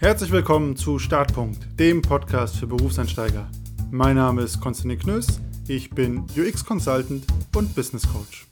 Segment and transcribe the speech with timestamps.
[0.00, 3.50] Herzlich willkommen zu Startpunkt, dem Podcast für Berufseinsteiger.
[3.90, 8.46] Mein Name ist Konstantin Knöss, ich bin UX Consultant und Business Coach.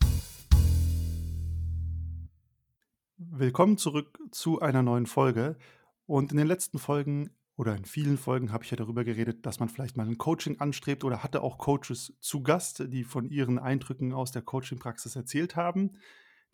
[3.17, 5.57] Willkommen zurück zu einer neuen Folge.
[6.05, 9.61] Und in den letzten Folgen oder in vielen Folgen habe ich ja darüber geredet, dass
[9.61, 13.61] man vielleicht mal ein Coaching anstrebt oder hatte auch Coaches zu Gast, die von ihren
[13.61, 15.93] Eindrücken aus der Coaching-Praxis erzählt haben.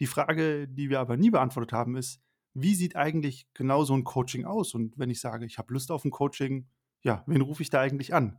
[0.00, 2.20] Die Frage, die wir aber nie beantwortet haben, ist,
[2.55, 4.75] wie sieht eigentlich genau so ein Coaching aus?
[4.75, 6.67] Und wenn ich sage, ich habe Lust auf ein Coaching,
[7.03, 8.39] ja, wen rufe ich da eigentlich an?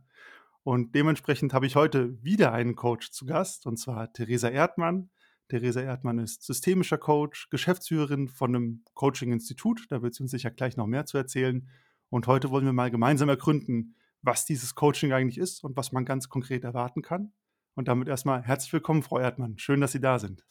[0.62, 5.10] Und dementsprechend habe ich heute wieder einen Coach zu Gast, und zwar Theresa Erdmann.
[5.48, 9.86] Theresa Erdmann ist systemischer Coach, Geschäftsführerin von einem Coaching-Institut.
[9.90, 11.68] Da wird sie uns sicher gleich noch mehr zu erzählen.
[12.08, 16.06] Und heute wollen wir mal gemeinsam ergründen, was dieses Coaching eigentlich ist und was man
[16.06, 17.32] ganz konkret erwarten kann.
[17.74, 19.58] Und damit erstmal herzlich willkommen, Frau Erdmann.
[19.58, 20.46] Schön, dass Sie da sind.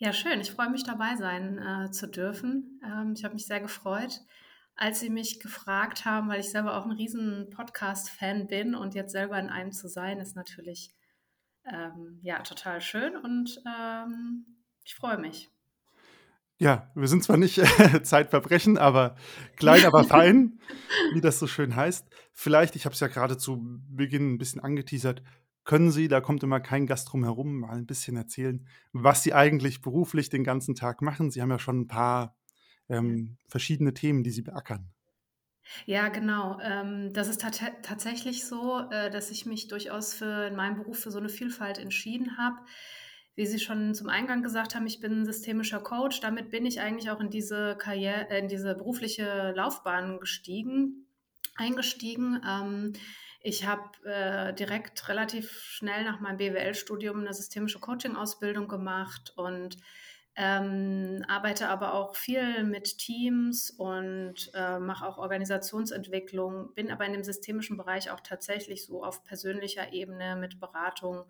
[0.00, 0.40] Ja, schön.
[0.40, 2.80] Ich freue mich dabei sein äh, zu dürfen.
[2.84, 4.20] Ähm, ich habe mich sehr gefreut,
[4.76, 9.10] als Sie mich gefragt haben, weil ich selber auch ein riesen Podcast-Fan bin und jetzt
[9.10, 10.94] selber in einem zu sein, ist natürlich
[11.66, 14.46] ähm, ja total schön und ähm,
[14.84, 15.50] ich freue mich.
[16.58, 19.16] Ja, wir sind zwar nicht äh, Zeitverbrechen, aber
[19.56, 20.60] klein, aber fein,
[21.12, 22.06] wie das so schön heißt.
[22.32, 25.24] Vielleicht, ich habe es ja gerade zu Beginn ein bisschen angeteasert,
[25.68, 29.34] können Sie, da kommt immer kein Gast drum herum, mal ein bisschen erzählen, was Sie
[29.34, 31.30] eigentlich beruflich den ganzen Tag machen?
[31.30, 32.38] Sie haben ja schon ein paar
[32.88, 34.90] ähm, verschiedene Themen, die Sie beackern.
[35.84, 36.58] Ja, genau.
[36.62, 41.00] Ähm, das ist tat tatsächlich so, äh, dass ich mich durchaus für in meinem Beruf
[41.00, 42.56] für so eine Vielfalt entschieden habe.
[43.34, 46.20] Wie Sie schon zum Eingang gesagt haben, ich bin systemischer Coach.
[46.20, 51.08] Damit bin ich eigentlich auch in diese Karriere, in diese berufliche Laufbahn gestiegen,
[51.56, 52.40] eingestiegen.
[53.40, 59.76] Ich habe äh, direkt relativ schnell nach meinem BWL-Studium eine systemische Coaching-Ausbildung gemacht und
[60.40, 67.12] ähm, arbeite aber auch viel mit Teams und äh, mache auch Organisationsentwicklung, bin aber in
[67.12, 71.24] dem systemischen Bereich auch tatsächlich so auf persönlicher Ebene mit Beratung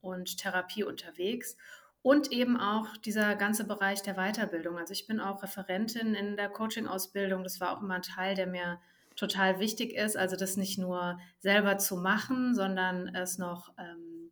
[0.00, 1.56] und Therapie unterwegs.
[2.02, 4.78] Und eben auch dieser ganze Bereich der Weiterbildung.
[4.78, 7.42] Also ich bin auch Referentin in der Coaching-Ausbildung.
[7.42, 8.78] Das war auch immer ein Teil, der mir
[9.16, 10.16] total wichtig ist.
[10.16, 14.30] Also das nicht nur selber zu machen, sondern es noch ähm,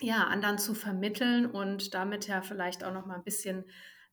[0.00, 3.64] ja, anderen zu vermitteln und damit ja vielleicht auch noch mal ein bisschen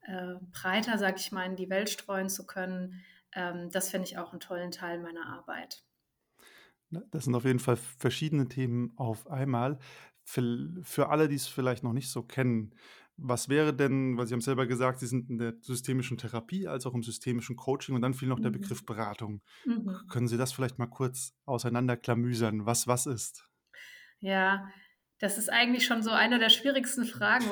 [0.02, 3.04] äh, breiter, sag ich mal, in die Welt streuen zu können.
[3.34, 5.84] Ähm, das finde ich auch einen tollen Teil meiner Arbeit.
[6.90, 9.80] Das sind auf jeden Fall verschiedene Themen auf einmal.
[10.24, 12.74] Für, für alle, die es vielleicht noch nicht so kennen,
[13.18, 16.86] was wäre denn, weil Sie haben selber gesagt, Sie sind in der systemischen Therapie als
[16.86, 18.60] auch im systemischen Coaching und dann fiel noch der mhm.
[18.62, 19.42] Begriff Beratung.
[19.66, 19.96] Mhm.
[20.10, 23.48] Können Sie das vielleicht mal kurz auseinanderklamüsern, was was ist?
[24.20, 24.68] Ja,
[25.24, 27.46] das ist eigentlich schon so eine der schwierigsten Fragen,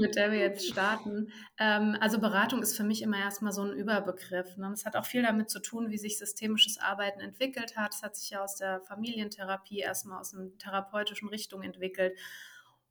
[0.00, 1.32] mit der wir jetzt starten.
[1.58, 4.56] Ähm, also Beratung ist für mich immer erstmal so ein Überbegriff.
[4.56, 4.70] Ne?
[4.72, 7.94] Es hat auch viel damit zu tun, wie sich systemisches Arbeiten entwickelt hat.
[7.94, 12.16] Es hat sich ja aus der Familientherapie erstmal aus einer therapeutischen Richtung entwickelt.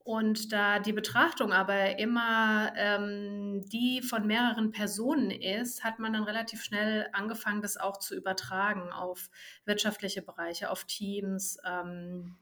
[0.04, 6.24] Und da die Betrachtung aber immer ähm, die von mehreren Personen ist, hat man dann
[6.24, 9.30] relativ schnell angefangen, das auch zu übertragen auf
[9.66, 12.38] wirtschaftliche Bereiche, auf Teams, ähm,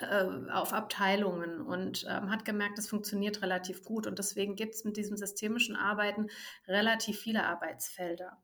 [0.00, 4.06] äh, auf Abteilungen und ähm, hat gemerkt, das funktioniert relativ gut.
[4.06, 6.28] Und deswegen gibt es mit diesem systemischen Arbeiten
[6.66, 8.36] relativ viele Arbeitsfelder.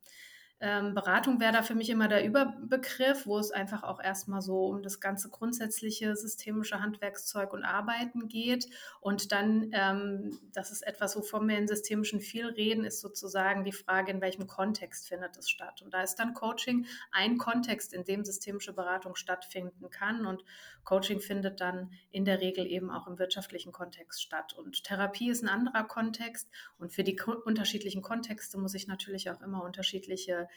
[0.64, 4.66] Ähm, Beratung wäre da für mich immer der Überbegriff, wo es einfach auch erstmal so
[4.66, 8.68] um das ganze grundsätzliche systemische Handwerkszeug und Arbeiten geht.
[9.00, 13.72] Und dann, ähm, das ist etwas, wovon wir in systemischen viel reden, ist sozusagen die
[13.72, 15.82] Frage, in welchem Kontext findet es statt.
[15.82, 20.26] Und da ist dann Coaching ein Kontext, in dem systemische Beratung stattfinden kann.
[20.26, 20.44] Und
[20.84, 24.52] Coaching findet dann in der Regel eben auch im wirtschaftlichen Kontext statt.
[24.56, 26.48] Und Therapie ist ein anderer Kontext.
[26.78, 30.48] Und für die unterschiedlichen Kontexte muss ich natürlich auch immer unterschiedliche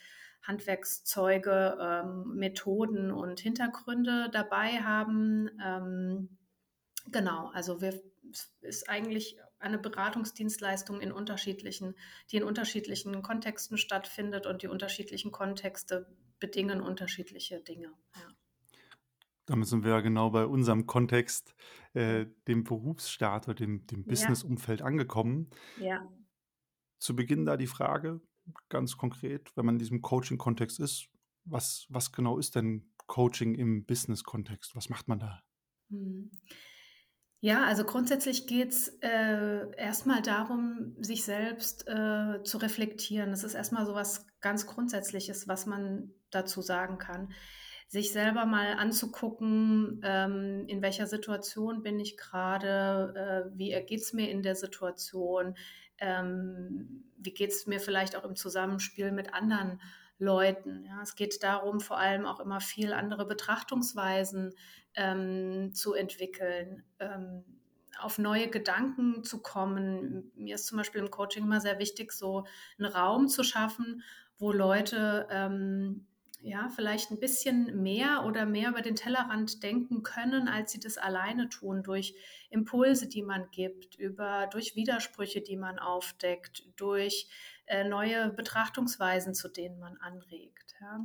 [0.43, 5.49] Handwerkszeuge, ähm, Methoden und Hintergründe dabei haben.
[5.63, 6.37] Ähm,
[7.11, 7.99] genau, also wir,
[8.31, 11.95] es ist eigentlich eine Beratungsdienstleistung in unterschiedlichen,
[12.31, 16.07] die in unterschiedlichen Kontexten stattfindet und die unterschiedlichen Kontexte
[16.39, 17.93] bedingen unterschiedliche Dinge.
[18.15, 18.27] Ja.
[19.47, 21.55] Damit sind wir ja genau bei unserem Kontext,
[21.93, 25.49] äh, dem Berufsstaat oder dem, dem Businessumfeld angekommen.
[25.79, 26.07] Ja.
[26.99, 28.21] Zu Beginn da die Frage,
[28.69, 31.07] ganz konkret, wenn man in diesem Coaching-Kontext ist,
[31.45, 34.75] was, was genau ist denn Coaching im Business-Kontext?
[34.75, 35.43] Was macht man da?
[35.89, 36.31] Hm.
[37.41, 43.29] Ja, also grundsätzlich geht es äh, erstmal darum, sich selbst äh, zu reflektieren.
[43.29, 47.33] Das ist erstmal so was ganz Grundsätzliches, was man dazu sagen kann.
[47.87, 53.13] Sich selber mal anzugucken, ähm, in welcher Situation bin ich gerade,
[53.53, 55.55] äh, wie geht es mir in der Situation,
[55.99, 59.79] ähm, wie geht es mir vielleicht auch im Zusammenspiel mit anderen
[60.17, 60.85] Leuten.
[60.85, 64.53] Ja, es geht darum, vor allem auch immer viel andere Betrachtungsweisen
[64.95, 67.43] ähm, zu entwickeln, ähm,
[67.99, 70.31] auf neue Gedanken zu kommen.
[70.35, 72.45] Mir ist zum Beispiel im Coaching immer sehr wichtig, so
[72.77, 74.03] einen Raum zu schaffen,
[74.37, 76.07] wo Leute ähm,
[76.45, 80.99] ja, vielleicht ein bisschen mehr oder mehr über den Tellerrand denken können, als sie das
[80.99, 82.15] alleine tun, durch
[82.51, 87.27] Impulse, die man gibt, über, durch Widersprüche, die man aufdeckt, durch
[87.65, 90.75] äh, neue Betrachtungsweisen, zu denen man anregt.
[90.79, 91.03] Ja.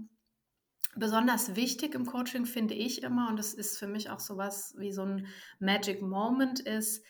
[0.94, 4.92] Besonders wichtig im Coaching finde ich immer, und das ist für mich auch sowas wie
[4.92, 5.26] so ein
[5.58, 7.02] Magic Moment, ist,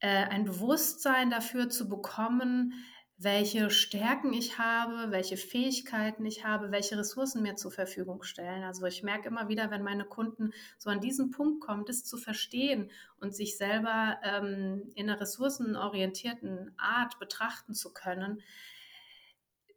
[0.00, 2.74] äh, ein Bewusstsein dafür zu bekommen,
[3.22, 8.62] welche Stärken ich habe, welche Fähigkeiten ich habe, welche Ressourcen mir zur Verfügung stellen.
[8.62, 12.16] Also ich merke immer wieder, wenn meine Kunden so an diesen Punkt kommen, das zu
[12.16, 12.90] verstehen
[13.20, 18.40] und sich selber ähm, in einer ressourcenorientierten Art betrachten zu können,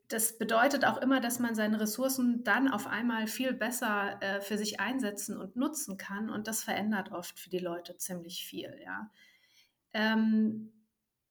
[0.07, 4.57] das bedeutet auch immer, dass man seine Ressourcen dann auf einmal viel besser äh, für
[4.57, 6.29] sich einsetzen und nutzen kann.
[6.29, 8.79] Und das verändert oft für die Leute ziemlich viel.
[8.85, 9.09] Ja.
[9.93, 10.72] Ähm,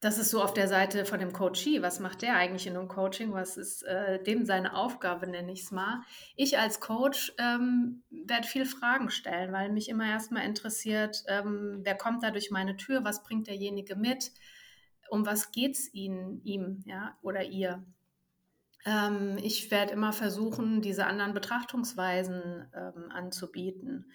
[0.02, 1.80] das ist so auf der Seite von dem Coachee.
[1.80, 3.32] Was macht der eigentlich in einem Coaching?
[3.32, 6.02] Was ist äh, dem seine Aufgabe, nenne ich es mal.
[6.34, 11.94] Ich als Coach ähm, werde viel Fragen stellen, weil mich immer erstmal interessiert, ähm, wer
[11.94, 14.32] kommt da durch meine Tür, was bringt derjenige mit,
[15.08, 17.86] um was geht es ihm ja, oder ihr.
[18.84, 24.10] Ähm, ich werde immer versuchen, diese anderen Betrachtungsweisen ähm, anzubieten.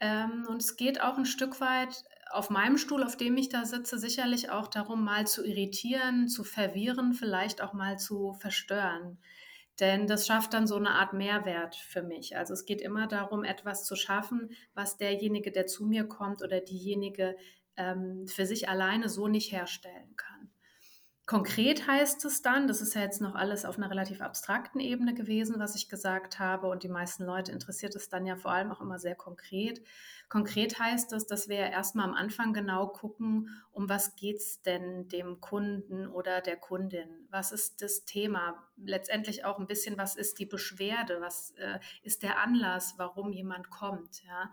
[0.00, 3.64] Ähm, und es geht auch ein Stück weit auf meinem Stuhl, auf dem ich da
[3.64, 9.18] sitze, sicherlich auch darum, mal zu irritieren, zu verwirren, vielleicht auch mal zu verstören.
[9.80, 12.36] Denn das schafft dann so eine Art Mehrwert für mich.
[12.36, 16.60] Also es geht immer darum, etwas zu schaffen, was derjenige, der zu mir kommt oder
[16.60, 17.36] diejenige
[17.76, 20.51] ähm, für sich alleine so nicht herstellen kann.
[21.24, 25.14] Konkret heißt es dann, das ist ja jetzt noch alles auf einer relativ abstrakten Ebene
[25.14, 28.72] gewesen, was ich gesagt habe, und die meisten Leute interessiert es dann ja vor allem
[28.72, 29.80] auch immer sehr konkret.
[30.28, 34.62] Konkret heißt es, dass wir ja erstmal am Anfang genau gucken, um was geht es
[34.62, 37.08] denn dem Kunden oder der Kundin?
[37.30, 38.68] Was ist das Thema?
[38.76, 41.20] Letztendlich auch ein bisschen, was ist die Beschwerde?
[41.20, 44.24] Was äh, ist der Anlass, warum jemand kommt?
[44.24, 44.50] Ja?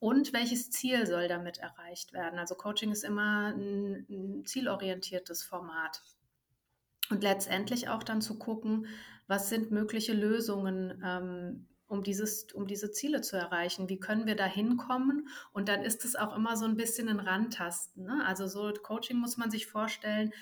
[0.00, 2.38] Und welches Ziel soll damit erreicht werden?
[2.38, 6.02] Also Coaching ist immer ein, ein zielorientiertes Format.
[7.10, 8.86] Und letztendlich auch dann zu gucken,
[9.26, 13.90] was sind mögliche Lösungen, ähm, um, dieses, um diese Ziele zu erreichen.
[13.90, 15.28] Wie können wir da hinkommen?
[15.52, 18.04] Und dann ist es auch immer so ein bisschen ein Randtasten.
[18.04, 18.24] Ne?
[18.24, 20.32] Also so Coaching muss man sich vorstellen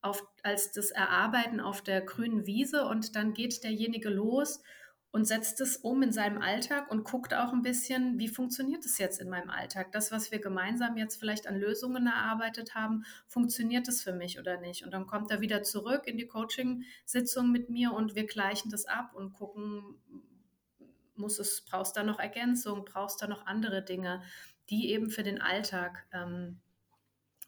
[0.00, 4.62] auf, als das Erarbeiten auf der grünen Wiese und dann geht derjenige los
[5.10, 8.98] und setzt es um in seinem Alltag und guckt auch ein bisschen, wie funktioniert es
[8.98, 9.90] jetzt in meinem Alltag?
[9.92, 14.60] Das, was wir gemeinsam jetzt vielleicht an Lösungen erarbeitet haben, funktioniert es für mich oder
[14.60, 14.84] nicht?
[14.84, 18.84] Und dann kommt er wieder zurück in die Coaching-Sitzung mit mir und wir gleichen das
[18.84, 19.96] ab und gucken,
[21.14, 24.22] muss es, brauchst du da noch Ergänzung, brauchst du da noch andere Dinge,
[24.70, 26.60] die eben für den Alltag ähm,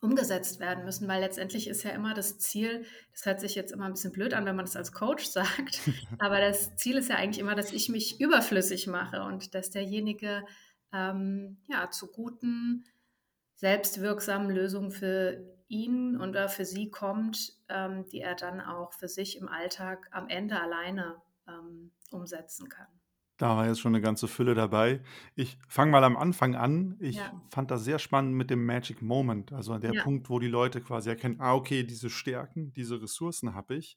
[0.01, 3.85] umgesetzt werden müssen, weil letztendlich ist ja immer das Ziel, das hört sich jetzt immer
[3.85, 5.81] ein bisschen blöd an, wenn man das als Coach sagt,
[6.19, 10.45] aber das Ziel ist ja eigentlich immer, dass ich mich überflüssig mache und dass derjenige
[10.93, 12.85] ähm, ja, zu guten,
[13.57, 19.37] selbstwirksamen Lösungen für ihn oder für sie kommt, ähm, die er dann auch für sich
[19.37, 22.89] im Alltag am Ende alleine ähm, umsetzen kann.
[23.41, 25.01] Da war jetzt schon eine ganze Fülle dabei.
[25.35, 26.99] Ich fange mal am Anfang an.
[27.01, 27.41] Ich Ja.
[27.51, 30.05] fand das sehr spannend mit dem Magic Moment, also der Ja.
[30.05, 33.97] Punkt, wo die Leute quasi erkennen: „Ah, okay, diese Stärken, diese Ressourcen habe ich.“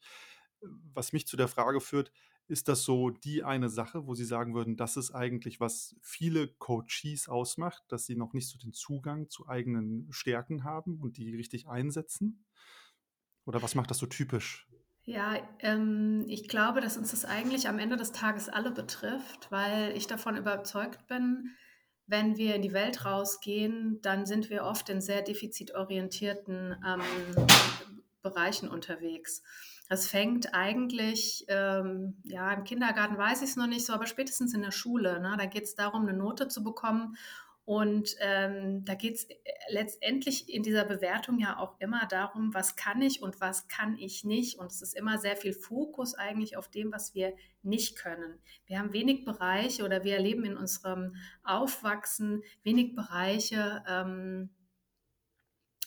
[0.61, 2.13] Was mich zu der Frage führt,
[2.47, 6.47] ist das so die eine Sache, wo Sie sagen würden, das ist eigentlich, was viele
[6.47, 11.35] Coaches ausmacht, dass sie noch nicht so den Zugang zu eigenen Stärken haben und die
[11.35, 12.45] richtig einsetzen?
[13.45, 14.67] Oder was macht das so typisch?
[15.05, 19.91] Ja, ähm, ich glaube, dass uns das eigentlich am Ende des Tages alle betrifft, weil
[19.97, 21.51] ich davon überzeugt bin,
[22.07, 27.47] wenn wir in die Welt rausgehen, dann sind wir oft in sehr defizitorientierten ähm,
[28.21, 29.43] Bereichen unterwegs.
[29.89, 34.53] Das fängt eigentlich, ähm, ja, im Kindergarten weiß ich es noch nicht so, aber spätestens
[34.53, 35.19] in der Schule.
[35.19, 35.35] Ne?
[35.37, 37.17] Da geht es darum, eine Note zu bekommen
[37.65, 39.35] und ähm, da geht es äh,
[39.69, 44.25] letztendlich in dieser Bewertung ja auch immer darum, was kann ich und was kann ich
[44.25, 44.59] nicht.
[44.59, 48.39] Und es ist immer sehr viel Fokus eigentlich auf dem, was wir nicht können.
[48.65, 54.49] Wir haben wenig Bereiche oder wir erleben in unserem Aufwachsen wenig Bereiche, ähm,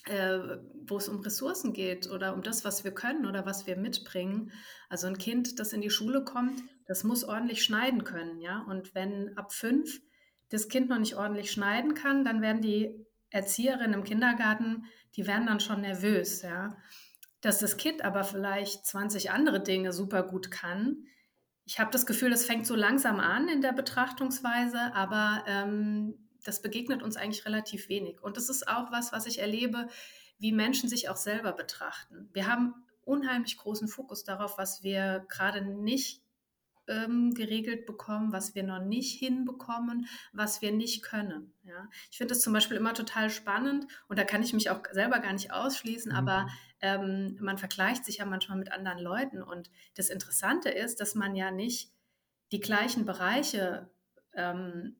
[0.05, 3.77] äh, wo es um Ressourcen geht oder um das, was wir können oder was wir
[3.77, 4.51] mitbringen.
[4.89, 8.63] Also ein Kind, das in die Schule kommt, das muss ordentlich schneiden können, ja.
[8.67, 10.01] Und wenn ab fünf
[10.49, 14.85] das Kind noch nicht ordentlich schneiden kann, dann werden die Erzieherinnen im Kindergarten,
[15.15, 16.77] die werden dann schon nervös, ja.
[17.41, 21.07] Dass das Kind aber vielleicht 20 andere Dinge super gut kann,
[21.67, 26.61] ich habe das Gefühl, das fängt so langsam an in der Betrachtungsweise, aber ähm, das
[26.61, 28.23] begegnet uns eigentlich relativ wenig.
[28.23, 29.89] Und das ist auch was, was ich erlebe,
[30.39, 32.29] wie Menschen sich auch selber betrachten.
[32.31, 32.73] Wir haben
[33.03, 36.23] unheimlich großen Fokus darauf, was wir gerade nicht
[36.87, 41.53] ähm, geregelt bekommen, was wir noch nicht hinbekommen, was wir nicht können.
[41.63, 41.89] Ja?
[42.11, 45.19] Ich finde das zum Beispiel immer total spannend und da kann ich mich auch selber
[45.19, 46.17] gar nicht ausschließen, mhm.
[46.17, 46.47] aber
[46.81, 51.35] ähm, man vergleicht sich ja manchmal mit anderen Leuten und das Interessante ist, dass man
[51.35, 51.91] ja nicht
[52.51, 53.89] die gleichen Bereiche
[54.33, 54.95] ähm,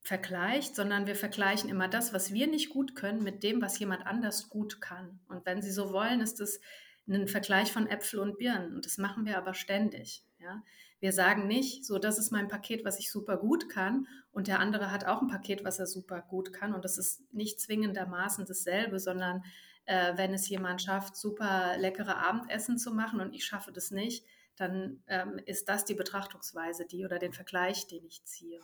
[0.00, 4.06] vergleicht, sondern wir vergleichen immer das, was wir nicht gut können, mit dem, was jemand
[4.06, 5.18] anders gut kann.
[5.28, 6.60] Und wenn Sie so wollen, ist es
[7.08, 8.74] ein Vergleich von Äpfel und Birnen.
[8.74, 10.22] Und das machen wir aber ständig.
[10.44, 10.62] Ja?
[11.00, 14.60] Wir sagen nicht, so, das ist mein Paket, was ich super gut kann, und der
[14.60, 16.74] andere hat auch ein Paket, was er super gut kann.
[16.74, 19.44] Und das ist nicht zwingendermaßen dasselbe, sondern
[19.86, 24.26] äh, wenn es jemand schafft, super leckere Abendessen zu machen und ich schaffe das nicht,
[24.56, 28.60] dann ähm, ist das die Betrachtungsweise, die oder den Vergleich, den ich ziehe.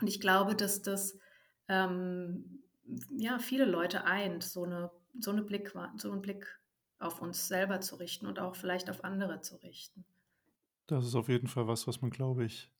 [0.00, 1.18] Und ich glaube, dass das
[1.68, 2.62] ähm,
[3.16, 6.58] ja, viele Leute eint, so, eine, so, eine Blick, so einen Blick
[6.98, 10.04] auf uns selber zu richten und auch vielleicht auf andere zu richten.
[10.88, 12.72] Das ist auf jeden Fall was, was man, glaube ich,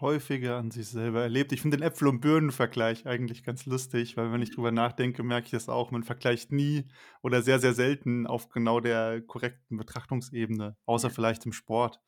[0.00, 1.52] häufiger an sich selber erlebt.
[1.52, 5.46] Ich finde den Äpfel- und Birnen-Vergleich eigentlich ganz lustig, weil wenn ich drüber nachdenke, merke
[5.46, 5.90] ich das auch.
[5.90, 6.86] Man vergleicht nie
[7.20, 11.14] oder sehr, sehr selten auf genau der korrekten Betrachtungsebene, außer ja.
[11.14, 12.00] vielleicht im Sport,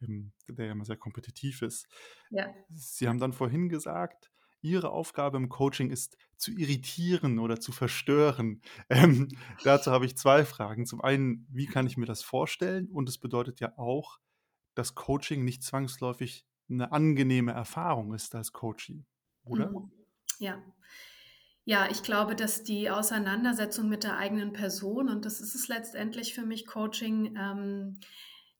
[0.00, 1.86] der ja immer sehr kompetitiv ist.
[2.30, 2.52] Ja.
[2.70, 4.30] Sie haben dann vorhin gesagt,
[4.62, 8.62] Ihre Aufgabe im Coaching ist zu irritieren oder zu verstören.
[8.88, 9.28] Ähm,
[9.64, 10.86] dazu habe ich zwei Fragen.
[10.86, 12.88] Zum einen, wie kann ich mir das vorstellen?
[12.88, 14.18] Und es bedeutet ja auch,
[14.76, 19.04] dass Coaching nicht zwangsläufig eine angenehme Erfahrung ist als Coaching,
[19.44, 19.70] oder?
[19.70, 19.90] Mhm.
[20.38, 20.62] Ja.
[21.68, 26.32] Ja, ich glaube, dass die Auseinandersetzung mit der eigenen Person, und das ist es letztendlich
[26.32, 27.98] für mich, Coaching, ähm,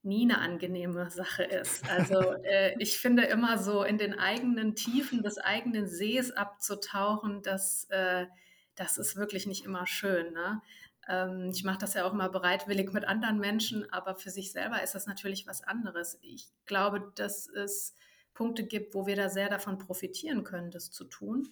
[0.02, 1.88] nie eine angenehme Sache ist.
[1.88, 7.86] Also äh, ich finde immer so in den eigenen Tiefen des eigenen Sees abzutauchen, das,
[7.90, 8.26] äh,
[8.74, 10.32] das ist wirklich nicht immer schön.
[10.32, 10.60] Ne?
[11.08, 14.82] Ähm, ich mache das ja auch immer bereitwillig mit anderen Menschen, aber für sich selber
[14.82, 16.18] ist das natürlich was anderes.
[16.22, 17.94] Ich glaube, dass es
[18.34, 21.48] Punkte gibt, wo wir da sehr davon profitieren können, das zu tun.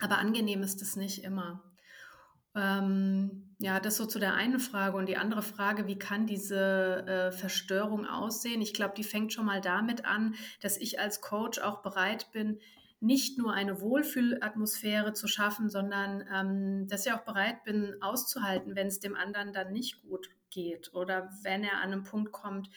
[0.00, 1.62] Aber angenehm ist es nicht immer.
[2.56, 4.96] Ähm, ja, das so zu der einen Frage.
[4.96, 8.62] Und die andere Frage, wie kann diese äh, Verstörung aussehen?
[8.62, 12.60] Ich glaube, die fängt schon mal damit an, dass ich als Coach auch bereit bin,
[13.04, 18.86] nicht nur eine Wohlfühlatmosphäre zu schaffen, sondern ähm, dass ich auch bereit bin, auszuhalten, wenn
[18.86, 22.70] es dem anderen dann nicht gut geht oder wenn er an einen Punkt kommt,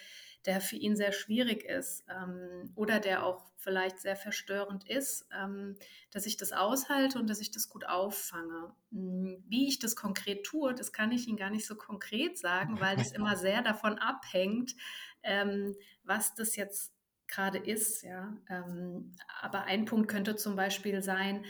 [0.45, 5.75] der für ihn sehr schwierig ist ähm, oder der auch vielleicht sehr verstörend ist, ähm,
[6.11, 8.73] dass ich das aushalte und dass ich das gut auffange.
[8.91, 12.79] Hm, wie ich das konkret tue, das kann ich Ihnen gar nicht so konkret sagen,
[12.79, 14.75] weil es immer sehr davon abhängt,
[15.23, 16.96] ähm, was das jetzt
[17.27, 18.03] gerade ist.
[18.03, 18.35] Ja.
[18.49, 21.45] Ähm, aber ein Punkt könnte zum Beispiel sein,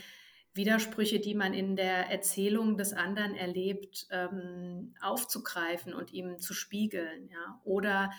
[0.53, 7.29] Widersprüche, die man in der Erzählung des anderen erlebt, ähm, aufzugreifen und ihm zu spiegeln.
[7.29, 7.61] Ja.
[7.63, 8.11] Oder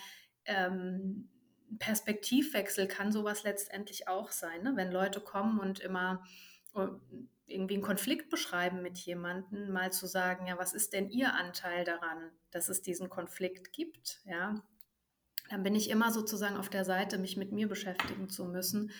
[0.45, 1.29] ähm,
[1.77, 4.71] Perspektivwechsel kann sowas letztendlich auch sein, ne?
[4.75, 6.23] wenn Leute kommen und immer
[6.73, 6.87] äh,
[7.45, 11.83] irgendwie einen Konflikt beschreiben mit jemandem, mal zu sagen, ja, was ist denn Ihr Anteil
[11.83, 14.63] daran, dass es diesen Konflikt gibt, ja,
[15.49, 18.91] dann bin ich immer sozusagen auf der Seite, mich mit mir beschäftigen zu müssen.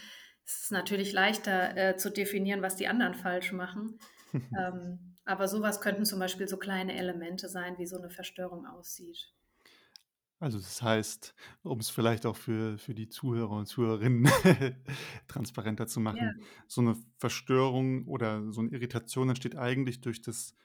[0.46, 4.00] Es ist natürlich leichter äh, zu definieren, was die anderen falsch machen.
[4.34, 9.32] ähm, aber sowas könnten zum Beispiel so kleine Elemente sein, wie so eine Verstörung aussieht.
[10.40, 14.32] Also das heißt, um es vielleicht auch für, für die Zuhörer und Zuhörerinnen
[15.28, 16.46] transparenter zu machen, ja.
[16.68, 20.56] so eine Verstörung oder so eine Irritation entsteht eigentlich durch das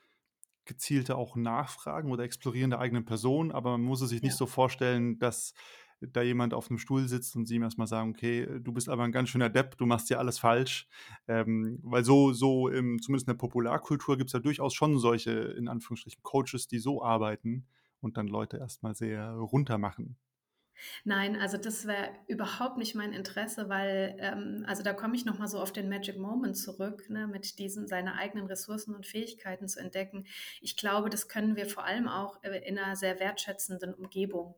[0.64, 4.46] gezielte auch Nachfragen oder Explorieren der eigenen Person, aber man muss es sich nicht so
[4.46, 5.54] vorstellen, dass
[6.00, 9.04] da jemand auf einem Stuhl sitzt und sie ihm erstmal sagen, okay, du bist aber
[9.04, 10.86] ein ganz schöner Depp, du machst ja alles falsch.
[11.28, 15.30] Ähm, weil so, so im, zumindest in der Popularkultur gibt es ja durchaus schon solche,
[15.30, 17.66] in Anführungsstrichen, Coaches, die so arbeiten
[18.00, 20.16] und dann Leute erstmal sehr runter machen.
[21.04, 25.48] Nein, also das wäre überhaupt nicht mein Interesse, weil, ähm, also da komme ich nochmal
[25.48, 29.80] so auf den Magic Moment zurück, ne, mit diesen seine eigenen Ressourcen und Fähigkeiten zu
[29.80, 30.26] entdecken.
[30.60, 34.54] Ich glaube, das können wir vor allem auch äh, in einer sehr wertschätzenden Umgebung.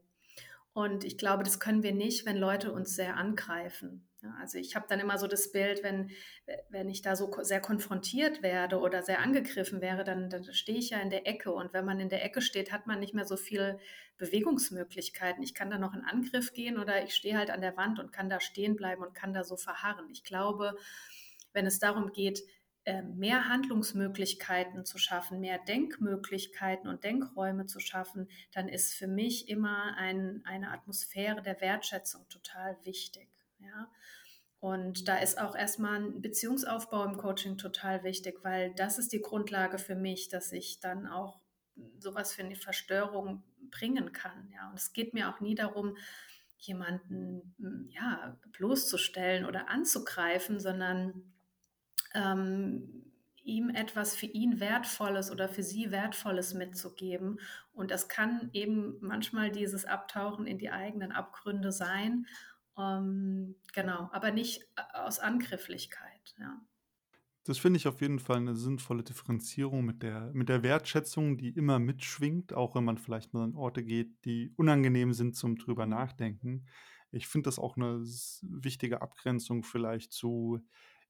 [0.73, 4.06] Und ich glaube, das können wir nicht, wenn Leute uns sehr angreifen.
[4.41, 6.11] Also ich habe dann immer so das Bild, wenn,
[6.69, 10.91] wenn ich da so sehr konfrontiert werde oder sehr angegriffen wäre, dann, dann stehe ich
[10.91, 11.53] ja in der Ecke.
[11.53, 13.79] Und wenn man in der Ecke steht, hat man nicht mehr so viele
[14.19, 15.43] Bewegungsmöglichkeiten.
[15.43, 18.13] Ich kann da noch in Angriff gehen oder ich stehe halt an der Wand und
[18.13, 20.09] kann da stehen bleiben und kann da so verharren.
[20.11, 20.77] Ich glaube,
[21.53, 22.43] wenn es darum geht,
[22.85, 29.49] äh, mehr Handlungsmöglichkeiten zu schaffen, mehr Denkmöglichkeiten und Denkräume zu schaffen, dann ist für mich
[29.49, 33.29] immer ein, eine Atmosphäre der Wertschätzung total wichtig.
[33.67, 33.91] Ja?
[34.61, 39.21] Und da ist auch erstmal ein Beziehungsaufbau im Coaching total wichtig, weil das ist die
[39.21, 41.41] Grundlage für mich, dass ich dann auch
[41.99, 44.51] sowas für eine Verstörung bringen kann.
[44.53, 44.71] Ja?
[44.71, 45.97] Und es geht mir auch nie darum,
[46.59, 47.55] jemanden
[47.91, 51.35] ja, bloßzustellen oder anzugreifen, sondern
[52.15, 53.13] ähm,
[53.47, 57.39] ihm etwas für ihn Wertvolles oder für sie Wertvolles mitzugeben.
[57.73, 62.27] Und das kann eben manchmal dieses Abtauchen in die eigenen Abgründe sein.
[62.79, 66.35] Ähm, genau, aber nicht äh, aus Angrifflichkeit.
[66.39, 66.61] Ja.
[67.45, 71.51] Das finde ich auf jeden Fall eine sinnvolle Differenzierung mit der, mit der Wertschätzung, die
[71.51, 75.87] immer mitschwingt, auch wenn man vielleicht mal an Orte geht, die unangenehm sind zum drüber
[75.87, 76.67] nachdenken.
[77.13, 78.01] Ich finde das auch eine
[78.43, 80.59] wichtige Abgrenzung vielleicht zu,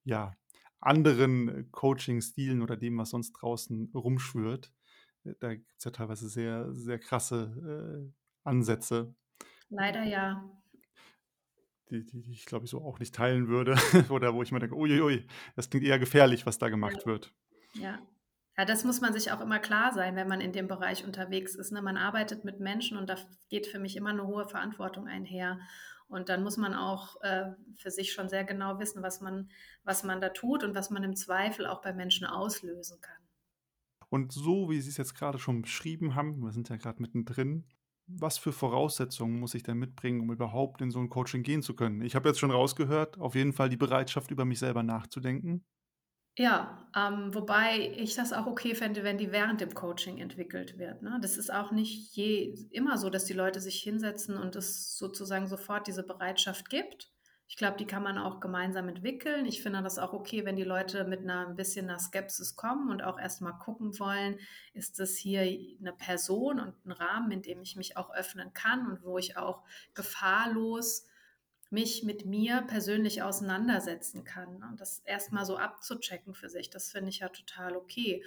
[0.04, 0.34] ja,
[0.78, 4.72] anderen Coaching-Stilen oder dem, was sonst draußen rumschwirrt.
[5.24, 8.12] Äh, da gibt es ja teilweise sehr, sehr krasse äh,
[8.44, 9.14] Ansätze.
[9.70, 10.44] Leider ja.
[11.90, 13.76] Die, die, die ich, glaube ich, so auch nicht teilen würde.
[14.10, 17.06] oder wo ich mir denke, uiuiui, das klingt eher gefährlich, was da gemacht ja.
[17.06, 17.32] wird.
[17.74, 17.98] Ja.
[18.58, 21.54] Ja, das muss man sich auch immer klar sein, wenn man in dem Bereich unterwegs
[21.54, 21.72] ist.
[21.72, 21.82] Ne?
[21.82, 23.16] Man arbeitet mit Menschen und da
[23.50, 25.60] geht für mich immer eine hohe Verantwortung einher.
[26.08, 29.50] Und dann muss man auch äh, für sich schon sehr genau wissen, was man,
[29.84, 33.26] was man da tut und was man im Zweifel auch bei Menschen auslösen kann.
[34.08, 37.64] Und so, wie Sie es jetzt gerade schon beschrieben haben, wir sind ja gerade mittendrin,
[38.06, 41.74] was für Voraussetzungen muss ich denn mitbringen, um überhaupt in so ein Coaching gehen zu
[41.74, 42.02] können?
[42.02, 45.64] Ich habe jetzt schon rausgehört, auf jeden Fall die Bereitschaft, über mich selber nachzudenken.
[46.38, 51.00] Ja, ähm, wobei ich das auch okay fände, wenn die während dem Coaching entwickelt wird.
[51.02, 51.18] Ne?
[51.22, 55.46] Das ist auch nicht je immer so, dass die Leute sich hinsetzen und es sozusagen
[55.46, 57.10] sofort diese Bereitschaft gibt.
[57.48, 59.46] Ich glaube, die kann man auch gemeinsam entwickeln.
[59.46, 62.90] Ich finde das auch okay, wenn die Leute mit einer ein bisschen einer Skepsis kommen
[62.90, 64.38] und auch erstmal gucken wollen,
[64.74, 68.86] ist das hier eine Person und ein Rahmen, in dem ich mich auch öffnen kann
[68.90, 69.62] und wo ich auch
[69.94, 71.06] gefahrlos
[71.70, 74.62] mich mit mir persönlich auseinandersetzen kann.
[74.62, 78.24] Und das erstmal so abzuchecken für sich, das finde ich ja total okay.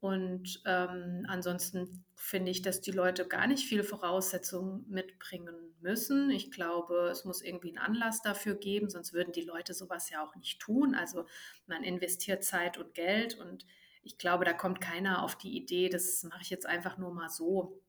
[0.00, 6.30] Und ähm, ansonsten finde ich, dass die Leute gar nicht viel Voraussetzungen mitbringen müssen.
[6.30, 10.24] Ich glaube, es muss irgendwie einen Anlass dafür geben, sonst würden die Leute sowas ja
[10.24, 10.94] auch nicht tun.
[10.94, 11.26] Also
[11.66, 13.66] man investiert Zeit und Geld und
[14.02, 17.28] ich glaube, da kommt keiner auf die Idee, das mache ich jetzt einfach nur mal
[17.28, 17.82] so.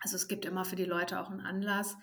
[0.00, 1.96] Also es gibt immer für die Leute auch einen Anlass.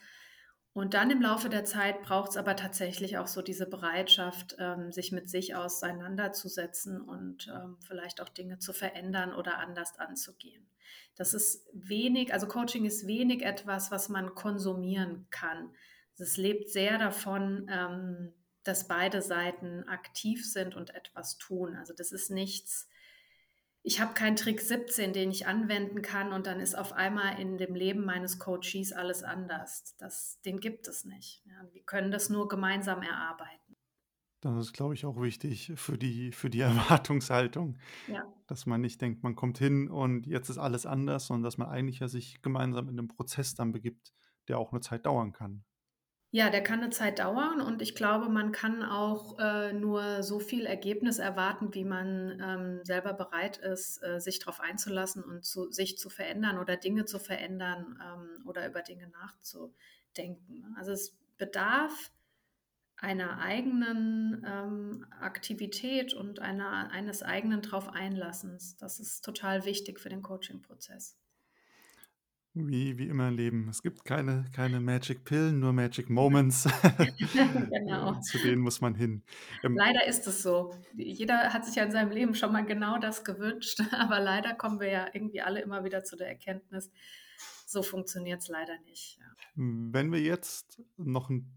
[0.73, 4.91] Und dann im Laufe der Zeit braucht es aber tatsächlich auch so diese Bereitschaft, ähm,
[4.91, 10.65] sich mit sich auseinanderzusetzen und ähm, vielleicht auch Dinge zu verändern oder anders anzugehen.
[11.15, 15.69] Das ist wenig, also Coaching ist wenig etwas, was man konsumieren kann.
[16.17, 18.33] Es lebt sehr davon, ähm,
[18.63, 21.75] dass beide Seiten aktiv sind und etwas tun.
[21.75, 22.87] Also das ist nichts,
[23.83, 27.57] ich habe keinen Trick 17, den ich anwenden kann und dann ist auf einmal in
[27.57, 29.95] dem Leben meines Coaches alles anders.
[29.97, 31.43] Das, den gibt es nicht.
[31.45, 33.75] Ja, wir können das nur gemeinsam erarbeiten.
[34.39, 38.23] Das ist, glaube ich, auch wichtig für die, für die Erwartungshaltung, ja.
[38.47, 41.67] dass man nicht denkt, man kommt hin und jetzt ist alles anders, sondern dass man
[41.67, 44.13] eigentlich ja sich gemeinsam in einem Prozess dann begibt,
[44.47, 45.65] der auch eine Zeit dauern kann.
[46.35, 50.39] Ja, der kann eine Zeit dauern und ich glaube, man kann auch äh, nur so
[50.39, 55.69] viel Ergebnis erwarten, wie man ähm, selber bereit ist, äh, sich darauf einzulassen und zu,
[55.69, 60.75] sich zu verändern oder Dinge zu verändern ähm, oder über Dinge nachzudenken.
[60.75, 62.11] Also es bedarf
[62.97, 68.75] einer eigenen ähm, Aktivität und einer, eines eigenen drauf Einlassens.
[68.77, 71.15] Das ist total wichtig für den Coaching-Prozess.
[72.55, 73.67] Wie, wie immer im Leben.
[73.67, 76.69] Es gibt keine, keine Magic Pillen, nur Magic Moments.
[77.33, 78.19] genau.
[78.21, 79.23] Zu denen muss man hin.
[79.63, 80.71] Ähm, leider ist es so.
[80.95, 84.79] Jeder hat sich ja in seinem Leben schon mal genau das gewünscht, aber leider kommen
[84.79, 86.91] wir ja irgendwie alle immer wieder zu der Erkenntnis,
[87.65, 89.17] so funktioniert es leider nicht.
[89.19, 89.25] Ja.
[89.55, 91.51] Wenn wir jetzt noch ein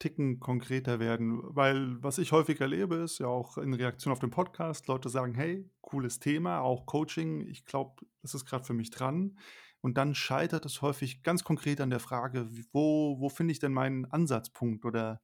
[0.00, 4.30] Ticken konkreter werden, weil was ich häufig erlebe, ist ja auch in Reaktion auf den
[4.30, 8.90] Podcast, Leute sagen, hey, cooles Thema, auch Coaching, ich glaube, das ist gerade für mich
[8.90, 9.38] dran.
[9.82, 13.72] Und dann scheitert es häufig ganz konkret an der Frage, wo, wo finde ich denn
[13.72, 15.20] meinen Ansatzpunkt oder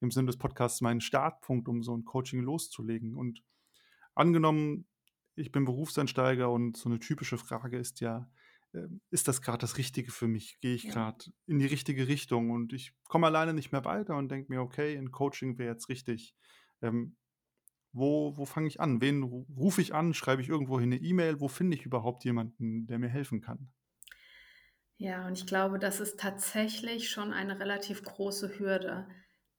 [0.00, 3.16] im Sinne des Podcasts meinen Startpunkt, um so ein Coaching loszulegen.
[3.16, 3.42] Und
[4.14, 4.86] angenommen,
[5.34, 8.30] ich bin Berufseinsteiger und so eine typische Frage ist ja,
[8.74, 10.58] ähm, ist das gerade das Richtige für mich?
[10.60, 10.92] Gehe ich ja.
[10.92, 12.50] gerade in die richtige Richtung?
[12.50, 15.88] Und ich komme alleine nicht mehr weiter und denke mir, okay, ein Coaching wäre jetzt
[15.88, 16.34] richtig.
[16.82, 17.16] Ähm,
[17.92, 19.00] wo, wo fange ich an?
[19.00, 20.14] Wen rufe ich an?
[20.14, 21.40] Schreibe ich irgendwo hin eine E-Mail?
[21.40, 23.70] Wo finde ich überhaupt jemanden, der mir helfen kann?
[24.98, 29.06] Ja, und ich glaube, das ist tatsächlich schon eine relativ große Hürde,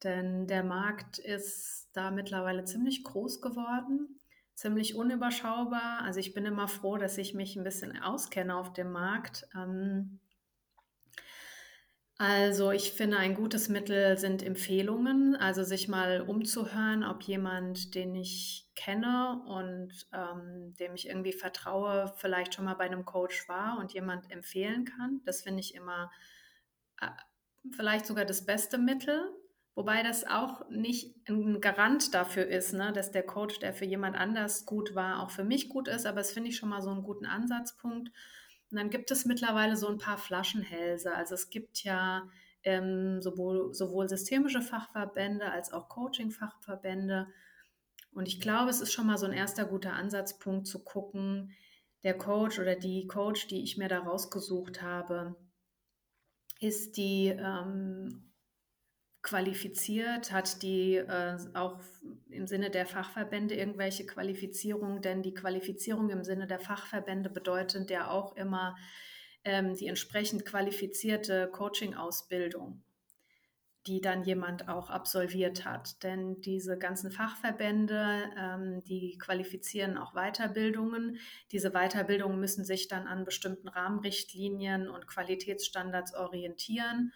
[0.04, 4.19] denn der Markt ist da mittlerweile ziemlich groß geworden.
[4.56, 6.02] ziemlich unüberschaubar.
[6.04, 9.47] Also ich bin immer froh, dass ich mich ein bisschen auskenne auf dem Markt.
[9.56, 10.19] Ähm,
[12.21, 18.13] also ich finde, ein gutes Mittel sind Empfehlungen, also sich mal umzuhören, ob jemand, den
[18.13, 23.79] ich kenne und ähm, dem ich irgendwie vertraue, vielleicht schon mal bei einem Coach war
[23.79, 25.21] und jemand empfehlen kann.
[25.23, 26.12] Das finde ich immer
[26.99, 27.08] äh,
[27.71, 29.23] vielleicht sogar das beste Mittel.
[29.73, 34.17] Wobei das auch nicht ein Garant dafür ist, ne, dass der Coach, der für jemand
[34.17, 36.05] anders gut war, auch für mich gut ist.
[36.05, 38.12] Aber das finde ich schon mal so einen guten Ansatzpunkt.
[38.71, 41.13] Und dann gibt es mittlerweile so ein paar Flaschenhälse.
[41.13, 42.29] Also es gibt ja
[42.63, 47.27] ähm, sowohl, sowohl systemische Fachverbände als auch Coaching-Fachverbände.
[48.13, 51.51] Und ich glaube, es ist schon mal so ein erster guter Ansatzpunkt zu gucken,
[52.03, 55.36] der Coach oder die Coach, die ich mir da rausgesucht habe,
[56.60, 58.28] ist die ähm,
[59.21, 60.32] qualifiziert?
[60.32, 61.79] Hat die äh, auch
[62.29, 65.01] im Sinne der Fachverbände irgendwelche Qualifizierungen?
[65.01, 68.75] Denn die Qualifizierung im Sinne der Fachverbände bedeutet ja auch immer
[69.43, 72.84] ähm, die entsprechend qualifizierte Coaching-Ausbildung,
[73.88, 76.01] die dann jemand auch absolviert hat.
[76.03, 81.17] Denn diese ganzen Fachverbände, ähm, die qualifizieren auch Weiterbildungen.
[81.51, 87.12] Diese Weiterbildungen müssen sich dann an bestimmten Rahmenrichtlinien und Qualitätsstandards orientieren.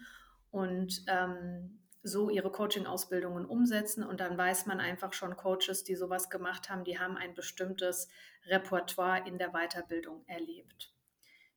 [0.52, 6.30] Und ähm, so ihre Coaching-Ausbildungen umsetzen und dann weiß man einfach schon, Coaches, die sowas
[6.30, 8.10] gemacht haben, die haben ein bestimmtes
[8.46, 10.94] Repertoire in der Weiterbildung erlebt.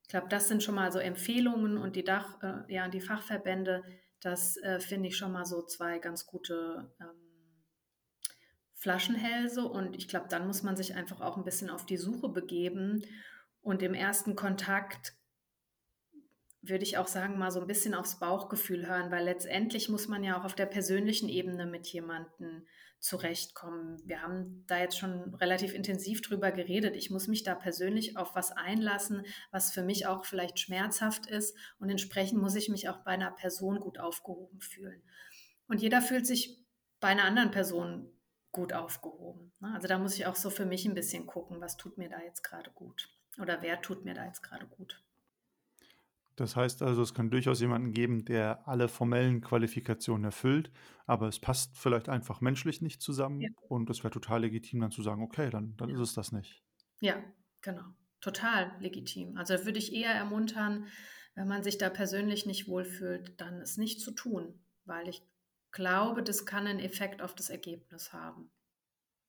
[0.02, 3.82] Ich glaube, das sind schon mal so Empfehlungen und die, Dach, äh, ja, die Fachverbände,
[4.20, 7.64] das äh, finde ich schon mal so zwei ganz gute ähm,
[8.74, 12.28] Flaschenhälse und ich glaube, dann muss man sich einfach auch ein bisschen auf die Suche
[12.28, 13.04] begeben
[13.62, 15.16] und im ersten Kontakt
[16.68, 20.24] würde ich auch sagen, mal so ein bisschen aufs Bauchgefühl hören, weil letztendlich muss man
[20.24, 22.66] ja auch auf der persönlichen Ebene mit jemandem
[22.98, 24.00] zurechtkommen.
[24.04, 26.96] Wir haben da jetzt schon relativ intensiv drüber geredet.
[26.96, 31.56] Ich muss mich da persönlich auf was einlassen, was für mich auch vielleicht schmerzhaft ist
[31.78, 35.02] und entsprechend muss ich mich auch bei einer Person gut aufgehoben fühlen.
[35.68, 36.64] Und jeder fühlt sich
[37.00, 38.10] bei einer anderen Person
[38.50, 39.52] gut aufgehoben.
[39.60, 39.72] Ne?
[39.74, 42.20] Also da muss ich auch so für mich ein bisschen gucken, was tut mir da
[42.22, 45.05] jetzt gerade gut oder wer tut mir da jetzt gerade gut.
[46.36, 50.70] Das heißt also, es kann durchaus jemanden geben, der alle formellen Qualifikationen erfüllt,
[51.06, 53.48] aber es passt vielleicht einfach menschlich nicht zusammen Ja.
[53.68, 56.62] und es wäre total legitim, dann zu sagen, okay, dann, dann ist es das nicht.
[57.00, 57.16] Ja,
[57.62, 57.84] genau.
[58.20, 59.36] Total legitim.
[59.36, 60.86] Also würde ich eher ermuntern,
[61.34, 65.22] wenn man sich da persönlich nicht wohlfühlt, dann es nicht zu tun, weil ich
[65.70, 68.50] glaube, das kann einen Effekt auf das Ergebnis haben.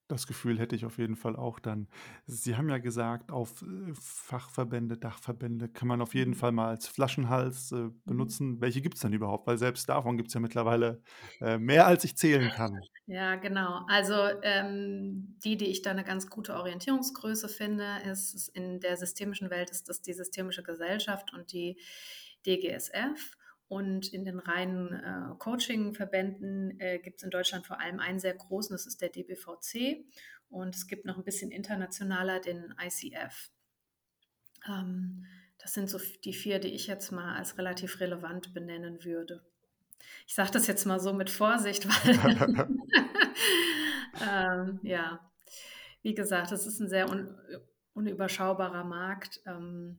[0.10, 1.90] Das Gefühl hätte ich auf jeden Fall auch dann.
[2.26, 6.36] Sie haben ja gesagt, auf äh, Fachverbände, Dachverbände kann man auf jeden Mhm.
[6.36, 8.32] Fall mal als Flaschenhals äh, Mhm.
[8.32, 8.62] benutzen.
[8.62, 9.48] Welche gibt es denn überhaupt?
[9.48, 11.02] Weil selbst davon gibt es ja mittlerweile
[11.42, 12.88] äh, mehr, als ich zählen kann.
[13.06, 13.86] Ja, genau.
[13.88, 18.98] Also ähm, die, die ich da eine ganz gute Orientierungsgröße finde, ist ist in der
[18.98, 21.80] systemischen Welt ist das die Systemische Gesellschaft und die
[22.46, 23.38] DGSF.
[23.70, 28.34] Und in den reinen äh, Coaching-Verbänden äh, gibt es in Deutschland vor allem einen sehr
[28.34, 30.06] großen, das ist der DBVC.
[30.50, 33.52] Und es gibt noch ein bisschen internationaler den ICF.
[34.68, 35.26] Ähm,
[35.58, 39.44] das sind so die vier, die ich jetzt mal als relativ relevant benennen würde.
[40.26, 42.68] Ich sage das jetzt mal so mit Vorsicht, weil
[44.22, 45.32] ähm, ja,
[46.04, 47.36] wie gesagt, es ist ein sehr un
[47.94, 49.98] unüberschaubarer Markt, ähm,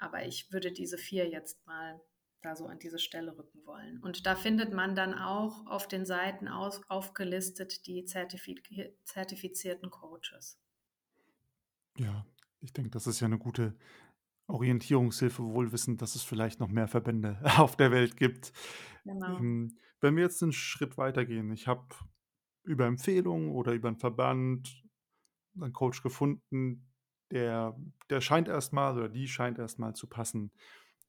[0.00, 2.00] aber ich würde diese vier jetzt mal
[2.46, 3.98] da so an diese Stelle rücken wollen.
[3.98, 8.62] Und da findet man dann auch auf den Seiten aus, aufgelistet die zertifi
[9.04, 10.58] zertifizierten Coaches.
[11.98, 12.24] Ja,
[12.60, 13.76] ich denke, das ist ja eine gute
[14.46, 18.52] Orientierungshilfe, wohl wissend, dass es vielleicht noch mehr Verbände auf der Welt gibt.
[19.04, 19.38] Genau.
[19.38, 21.86] Ähm, wenn wir jetzt einen Schritt weitergehen, ich habe
[22.62, 24.84] über Empfehlungen oder über einen Verband
[25.60, 26.92] einen Coach gefunden,
[27.32, 27.76] der
[28.10, 30.52] der scheint erstmal oder die scheint erstmal zu passen.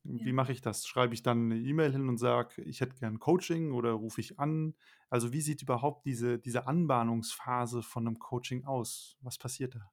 [0.10, 0.34] Wie Ja.
[0.34, 0.88] mache ich das?
[0.88, 4.39] Schreibe ich dann 'ne E-Mail hin und sage: „Ich hätte gern Coaching“ oder rufe ich
[4.39, 4.76] an?
[5.10, 9.17] Also, wie sieht überhaupt diese diese Anbahnungsphase von 'nem Coaching aus?
[9.22, 9.91] Was passiert da?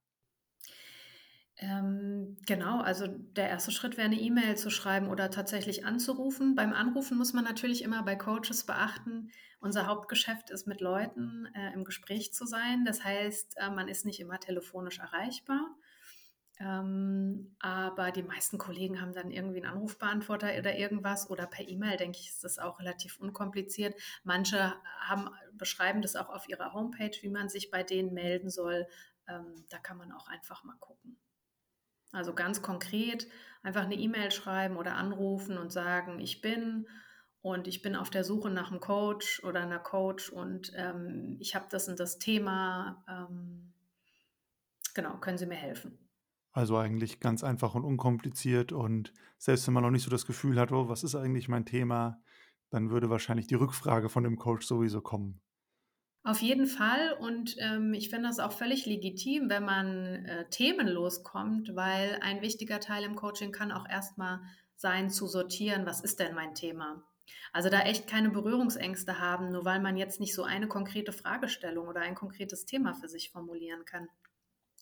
[1.57, 6.57] Ähm, genau, also der erste Schritt wäre, eine E-Mail zu schreiben oder tatsächlich anzurufen.
[6.57, 11.72] Beim Anrufen muss man natürlich immer bei Coaches beachten, unser Hauptgeschäft ist, mit Leuten äh,
[11.72, 12.85] im Gespräch zu sein.
[12.85, 15.77] Das heißt, äh, man ist nicht immer telefonisch erreichbar.
[16.60, 21.96] Ähm, aber die meisten Kollegen haben dann irgendwie einen Anrufbeantworter oder irgendwas oder per E-Mail,
[21.96, 23.94] denke ich, ist das auch relativ unkompliziert.
[24.22, 28.86] Manche haben, beschreiben das auch auf ihrer Homepage, wie man sich bei denen melden soll.
[29.26, 31.18] Ähm, da kann man auch einfach mal gucken.
[32.12, 33.26] Also ganz konkret
[33.64, 36.86] einfach eine E-Mail schreiben oder anrufen und sagen, ich bin
[37.42, 41.56] und ich bin auf der Suche nach einem Coach oder einer Coach und ähm, ich
[41.56, 43.04] habe das und das Thema.
[43.08, 43.72] Ähm,
[44.94, 45.98] Genau, können Sie mir helfen?
[46.54, 50.58] Also eigentlich ganz einfach und unkompliziert und selbst wenn man noch nicht so das Gefühl
[50.58, 52.22] hat: „Oh, was ist eigentlich mein Thema?“,
[52.70, 55.42] dann würde wahrscheinlich die Rückfrage von dem Coach sowieso kommen.
[56.22, 61.22] Auf jeden Fall und, ähm, ich finde das auch völlig legitim, wenn man, äh, themenlos
[61.22, 64.40] kommt, weil ein wichtiger Teil im Coaching kann auch erst mal
[64.76, 67.04] sein, zu sortieren: „Was ist denn mein Thema?“
[67.52, 71.88] Also, da echt keine Berührungsängste haben, nur weil man jetzt nicht so eine konkrete Fragestellung
[71.88, 74.08] oder ein konkretes Thema für sich formulieren kann.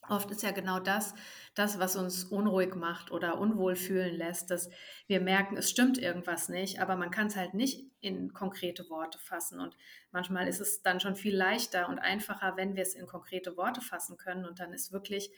[0.08, 1.14] Oft ist ja genau das
[1.54, 4.70] das, was uns unruhig macht oder unwohl fühlen lässt, dass
[5.06, 9.60] wir merken, es stimmt irgendwas nicht, aber man kann's halt nicht in konkrete Worte fassen.
[9.60, 9.76] Und
[10.10, 13.82] manchmal ist es dann schon viel leichter und einfacher, wenn wir es in konkrete Worte
[13.82, 14.46] fassen können.
[14.46, 15.30] Und dann ist wirklich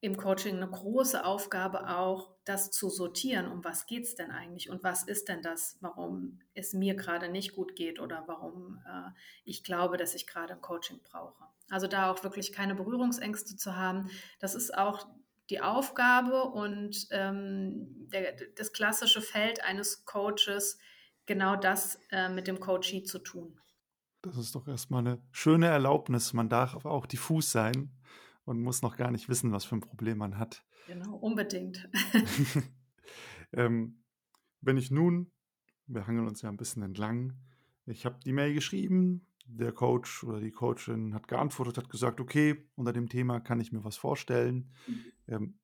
[0.00, 3.48] im Coaching 'ne große Aufgabe auch, das zu sortieren.
[3.50, 7.52] Um was geht's denn eigentlich und was ist denn das, warum es mir grade nicht
[7.54, 9.10] gut geht oder warum, äh,
[9.44, 11.44] ich glaube, dass ich grade 'n Coaching brauche.
[11.70, 14.10] Also, da auch wirklich keine Berührungsängste zu haben.
[14.40, 15.06] Das ist auch
[15.50, 20.78] die Aufgabe und, ähm, der das klassische Feld eines Coaches,
[21.26, 23.60] genau das, äh, mit dem Coachee zu tun.
[24.24, 26.34] Das ist doch erst mal 'ne schöne Erlaubnis.
[26.34, 27.96] Man darf auch diffus sein
[28.44, 30.62] und muss noch gar nicht wissen, was für 'n Problem man hat.
[30.88, 31.88] Genau, unbedingt.
[33.52, 34.04] Ähm,
[34.62, 35.32] wenn ich nun
[35.88, 37.34] wir hangeln uns ja 'n bisschen entlang.
[37.86, 42.68] Ich habe die Mail geschrieben, der Coach oder die Coachin hat geantwortet, hat gesagt: „Okay,
[42.76, 45.10] unter dem Thema kann ich mir was vorstellen.“ Mhm.
[45.28, 45.60] Ähm,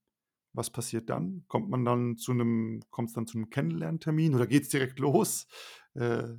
[0.55, 1.45] was passiert dann?
[1.49, 5.49] Kommt man dann zu 'nem kommt's dann zu 'nem Kennenlerntermin oder geht's direkt los?
[5.95, 6.35] Äh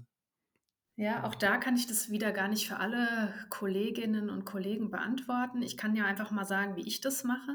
[1.00, 5.62] Ja, auch da kann ich das wieder gar nicht für alle Kolleginnen und Kollegen beantworten.
[5.62, 7.52] Ich kann ja einfach mal sagen, wie ich das mache.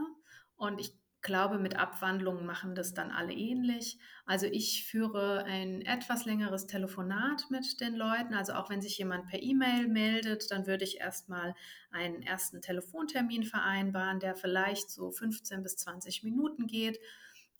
[0.55, 3.99] Und ich glaube, mit Abwandlungen machen das dann alle ähnlich.
[4.27, 8.35] Also, ich führe ein etwas längeres Telefonat mit den Leuten.
[8.35, 11.57] Also, auch wenn sich jemand per E-Mail meldet, dann würde ich erst mal
[11.91, 12.61] einen 1.
[12.61, 17.01] Telefontermin vereinbaren, der vielleicht so 15 bis 20 Minuten geht.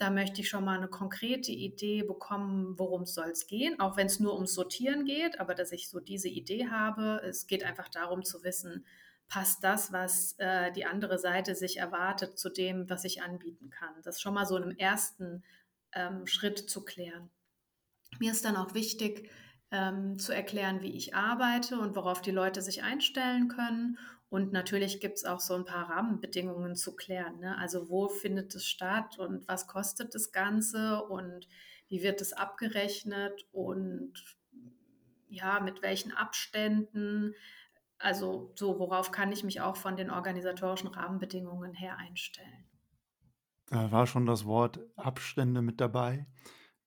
[0.01, 4.35] Da möchte ich schon mal 'ne konkrete Idee bekommen, worum's soll's gehen, auch wenn's nur
[4.35, 7.21] ums Sortieren geht, aber dass ich so diese Idee habe.
[7.25, 8.87] Es geht einfach darum zu wissen:
[9.29, 13.95] Passt das, was, äh, die andere Seite sich erwartet, zu dem, was ich anbieten kann?
[14.03, 15.43] Das schon mal so in 'nem 1.,
[15.93, 17.31] ähm, Schritt zu klären.
[18.21, 19.31] Mir ist dann auch wichtig,
[19.73, 23.99] ähm, zu erklären, wie ich arbeite und worauf die Leute sich einstellen können.
[24.33, 27.59] Und natürlich gibt's auch so 'n paar Rahmenbedingungen zu klären, ne?
[27.59, 31.49] Also, wo findet es statt und was kostet das Ganze und
[31.89, 34.15] wie wird das abgerechnet und
[35.29, 37.35] ja, mit welchen Abständen?
[37.99, 42.65] Also, so, worauf kann ich mich auch von den organisatorischen Rahmenbedingungen her einstellen?
[43.69, 46.27] Da war schon das Wort Abstände mit dabei.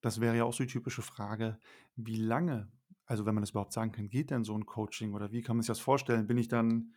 [0.02, 1.60] Das wäre ja auch so die typische Frage,
[1.96, 2.72] wie lange
[3.08, 5.58] also, wenn man das überhaupt sagen kann, geht denn so 'n Coaching oder wie kann
[5.58, 6.28] man sich das vorstellen?
[6.28, 6.94] Bin ich dann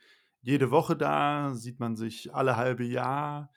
[0.48, 1.54] jede Woche da?
[1.54, 3.52] Sieht man sich alle halbe Jahr?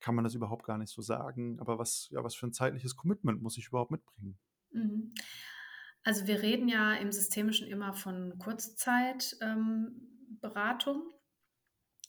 [0.00, 1.60] Kann man das überhaupt gar nicht so sagen?
[1.60, 4.38] Aber was ja, was für 'n zeitliches Commitment muss ich überhaupt mitbringen?
[4.72, 5.14] Mhm.
[6.04, 10.38] Also, wir reden ja im Systemischen immer von Kurzzeit ähm,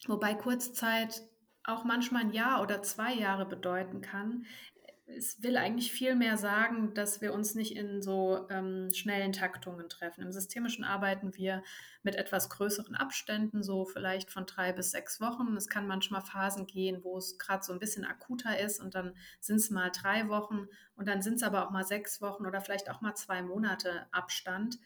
[0.08, 1.22] wobei Kurzzeit
[1.64, 4.46] auch manchmal 'n Jahr oder 2 Jahre bedeuten kann.
[5.18, 10.22] Es will eigentlich vielmehr sagen, dass wir uns nicht in so, ähm, schnellen Taktungen treffen.
[10.22, 11.64] Im Systemischen arbeiten wir
[12.04, 15.58] mit etwas größeren Abständen, so vielleicht von 3 bis 6 Wochen.
[15.58, 19.16] Es kann manchmal Phasen gehen, wo es grad so 'n bisschen akuter ist und dann
[19.40, 23.02] sind's mal 3 Wochen und dann sind's aber auch mal 6 Wochen oder vielleicht auch
[23.02, 24.78] mal 2 Monate Abstand.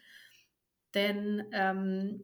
[0.93, 2.23] Denn, ähm,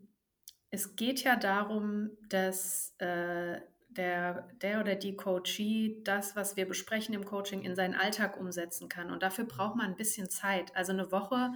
[0.72, 7.16] es geht ja darum, dass, äh, der der oder die Coachee das, was wir besprechen
[7.16, 9.12] im Coaching, in seinen Alltag umsetzen kann.
[9.12, 10.76] Und dafür braucht man 'n bisschen Zeit.
[10.76, 11.54] Also, 'ne Woche,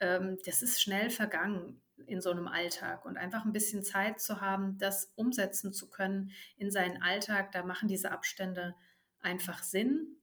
[0.00, 3.04] ähm, das ist schnell vergangen in so 'nem Alltag.
[3.06, 7.64] Und einfach 'n bisschen Zeit zu haben, das umsetzen zu können in seinen Alltag, da
[7.64, 8.74] machen diese Abstände
[9.20, 10.16] einfach Sinn.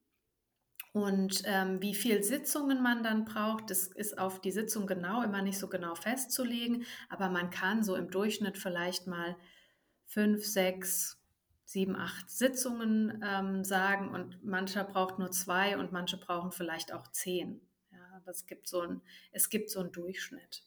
[0.93, 5.41] Und, ähm, wie viel Sitzungen man dann braucht, das ist auf die Sitzung genau immer
[5.43, 9.37] nicht so genau festzulegen, aber man kann so im Durchschnitt vielleicht mal
[10.07, 11.21] 5, 6,
[11.67, 17.07] 7, 8 Sitzungen, ähm, sagen und mancher braucht nur 2 und manche brauchen vielleicht auch
[17.09, 17.61] 10.
[17.91, 19.01] Ja, aber es gibt so 'n
[19.33, 20.65] es gibt so 'n Durchschnitt.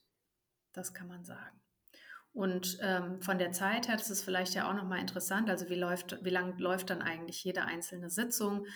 [0.73, 1.61] Das kann man sagen.
[2.35, 5.67] Und, ähm, von der Zeit her, das ist vielleicht ja auch noch mal interessant, also,
[5.71, 8.67] wie wie lang läuft dann eigentlich jede einzelne Sitzung?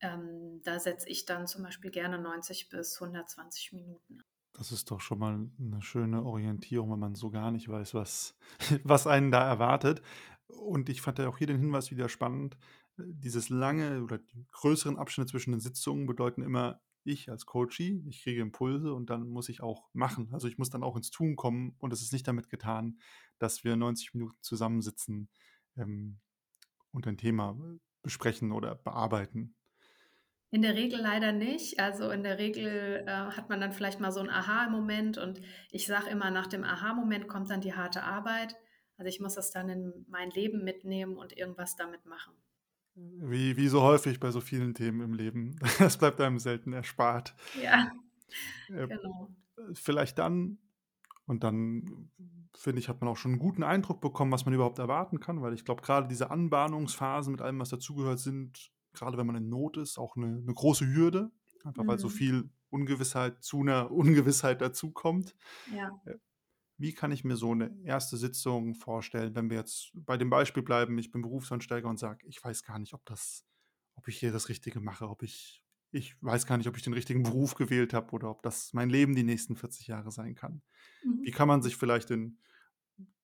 [0.00, 4.24] Ähm, da setze ich dann zum Beispiel gerne 90 bis 120 Minuten.
[4.56, 8.36] Das ist doch schon mal 'ne schöne Orientierung, wenn man so gar nicht weiß, was
[8.84, 10.00] was einen da erwartet.
[10.46, 12.56] Und ich fand ja auch hier den Hinweis wieder spannend.
[12.98, 18.02] Äh, dieses lange oder die größeren Abstände zwischen den Sitzungen bedeuten immer, ich als Coachee,
[18.08, 20.30] ich kriege Impulse und dann muss ich auch machen.
[20.32, 22.98] Also, ich muss dann auch ins Tun kommen und es ist nicht damit getan,
[23.38, 25.28] dass wir 90 Minuten zusammensitzen,
[25.76, 26.18] ähm,
[26.94, 29.54] und ein Thema äh, besprechen oder bearbeiten?
[30.50, 31.80] In der Regel leider nicht.
[31.80, 35.86] Also in der Regel äh, hat man dann vielleicht mal so einen Aha-Moment und ich
[35.86, 38.56] sage immer, nach dem Aha-Moment kommt dann die harte Arbeit.
[38.96, 42.32] Also ich muss das dann in mein Leben mitnehmen und irgendwas damit machen.
[42.96, 45.56] Wie, wie so häufig bei so vielen Themen im Leben.
[45.78, 47.34] Das bleibt einem selten erspart.
[47.60, 47.90] Ja,
[48.68, 49.30] Äh, genau.
[49.74, 50.58] vielleicht dann,
[51.26, 52.10] und dann
[52.56, 55.42] finde ich, hat man auch schon einen guten Eindruck bekommen, was man überhaupt erwarten kann,
[55.42, 59.48] weil ich glaube, gerade diese Anbahnungsphasen mit allem, was dazugehört, sind, gerade wenn man in
[59.48, 61.32] Not ist, auch eine, eine große Hürde,
[61.64, 62.12] einfach weil so Mhm.
[62.12, 63.90] viel Ungewissheit zu einer
[64.30, 65.34] Ungewissheit dazukommt.
[65.74, 65.90] Ja.
[66.76, 70.62] Wie kann ich mir so eine erste Sitzung vorstellen, wenn wir jetzt bei dem Beispiel
[70.62, 73.44] bleiben, ich bin Berufseinsteiger und sage, ich weiß gar nicht, ob das,
[73.94, 76.92] ob ich hier das Richtige mache, ob ich, ich weiß gar nicht, ob ich den
[76.94, 80.62] richtigen Beruf gewählt habe oder ob das mein Leben die nächsten 40 Jahre sein kann.
[81.22, 81.32] Wie Mhm.
[81.32, 82.38] kann man sich vielleicht in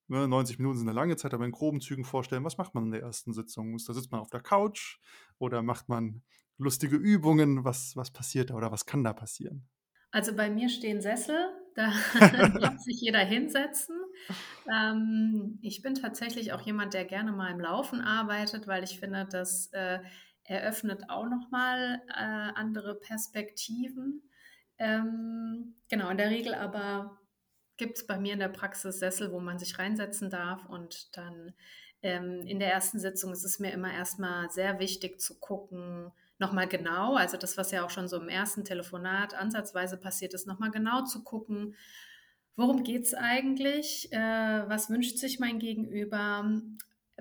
[0.08, 2.86] ne, 90 Minuten sind eine lange Zeit, aber in groben Zügen vorstellen, was macht man
[2.86, 3.76] in der ersten Sitzung?
[3.86, 4.98] Da sitzt man auf der Couch
[5.38, 6.22] oder macht man
[6.58, 7.64] lustige Übungen?
[7.64, 9.68] Was, was passiert da oder was kann da passieren?
[10.12, 11.36] Also bei mir stehen Sessel,
[11.80, 13.96] da darf sich jeder hinsetzen.
[14.70, 19.26] Ähm, ich bin tatsächlich auch jemand, der gerne mal im Laufen arbeitet, weil ich finde,
[19.30, 20.00] das äh,
[20.44, 24.22] eröffnet auch nochmal äh, andere Perspektiven.
[24.78, 27.18] Ähm, genau, in der Regel aber
[27.76, 31.54] gibt es bei mir in der Praxis Sessel, wo man sich reinsetzen darf und dann
[32.02, 36.66] ähm, in der ersten Sitzung ist es mir immer erstmal sehr wichtig zu gucken, nochmal
[36.66, 40.70] genau, also das, was ja auch schon so im ersten Telefonat ansatzweise passiert ist, nochmal
[40.70, 41.76] genau zu gucken,
[42.56, 46.50] worum geht es eigentlich, äh, was wünscht sich mein Gegenüber,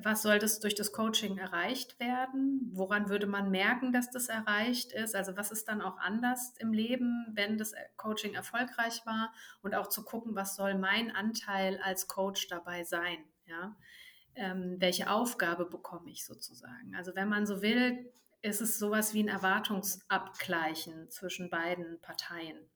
[0.04, 4.92] was soll das durch das Coaching erreicht werden, woran würde man merken, dass das erreicht
[4.94, 9.34] ist, also was ist dann auch anders im Leben, wenn das Coaching erfolgreich war?
[9.62, 13.76] Und auch zu gucken, was soll mein Anteil als Coach dabei sein, ja.
[14.36, 16.96] Ähm, welche Aufgabe bekomme ich sozusagen?
[16.96, 18.10] Also wenn man so will,
[18.42, 22.70] ist es sowas wie ein Erwartungsabgleichen zwischen beiden Parteien.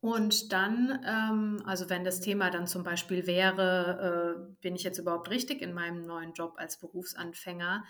[0.00, 4.98] Und dann, ähm, also wenn das Thema dann zum Beispiel wäre, äh, bin ich jetzt
[4.98, 7.84] überhaupt richtig in meinem neuen Job als Berufsanfänger,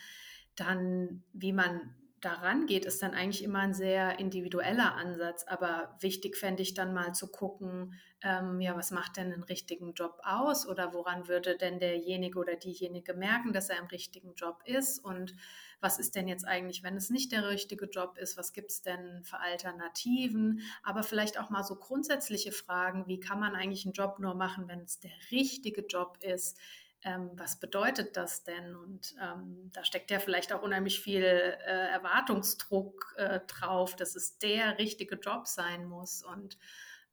[0.55, 5.45] dann wie man daran geht, ist dann eigentlich immer ein sehr individueller Ansatz.
[5.47, 9.93] Aber wichtig fände ich dann mal zu gucken, ähm, ja, was macht denn einen richtigen
[9.93, 10.67] Job aus?
[10.67, 15.05] Oder woran würde denn derjenige oder diejenige merken, dass er im richtigen Job ist?
[15.05, 15.35] Und
[15.81, 18.81] was ist denn jetzt eigentlich, wenn es nicht der richtige Job ist, was gibt es
[18.81, 23.93] denn für Alternativen, aber vielleicht auch mal so grundsätzliche Fragen, wie kann man eigentlich einen
[23.93, 26.59] Job nur machen, wenn es der richtige Job ist,
[27.05, 28.75] ähm, was bedeutet das denn?
[28.75, 34.39] Und ähm, da steckt ja vielleicht auch unheimlich viel äh, Erwartungsdruck äh, drauf, dass es
[34.39, 36.23] der richtige Job sein muss.
[36.25, 36.59] Und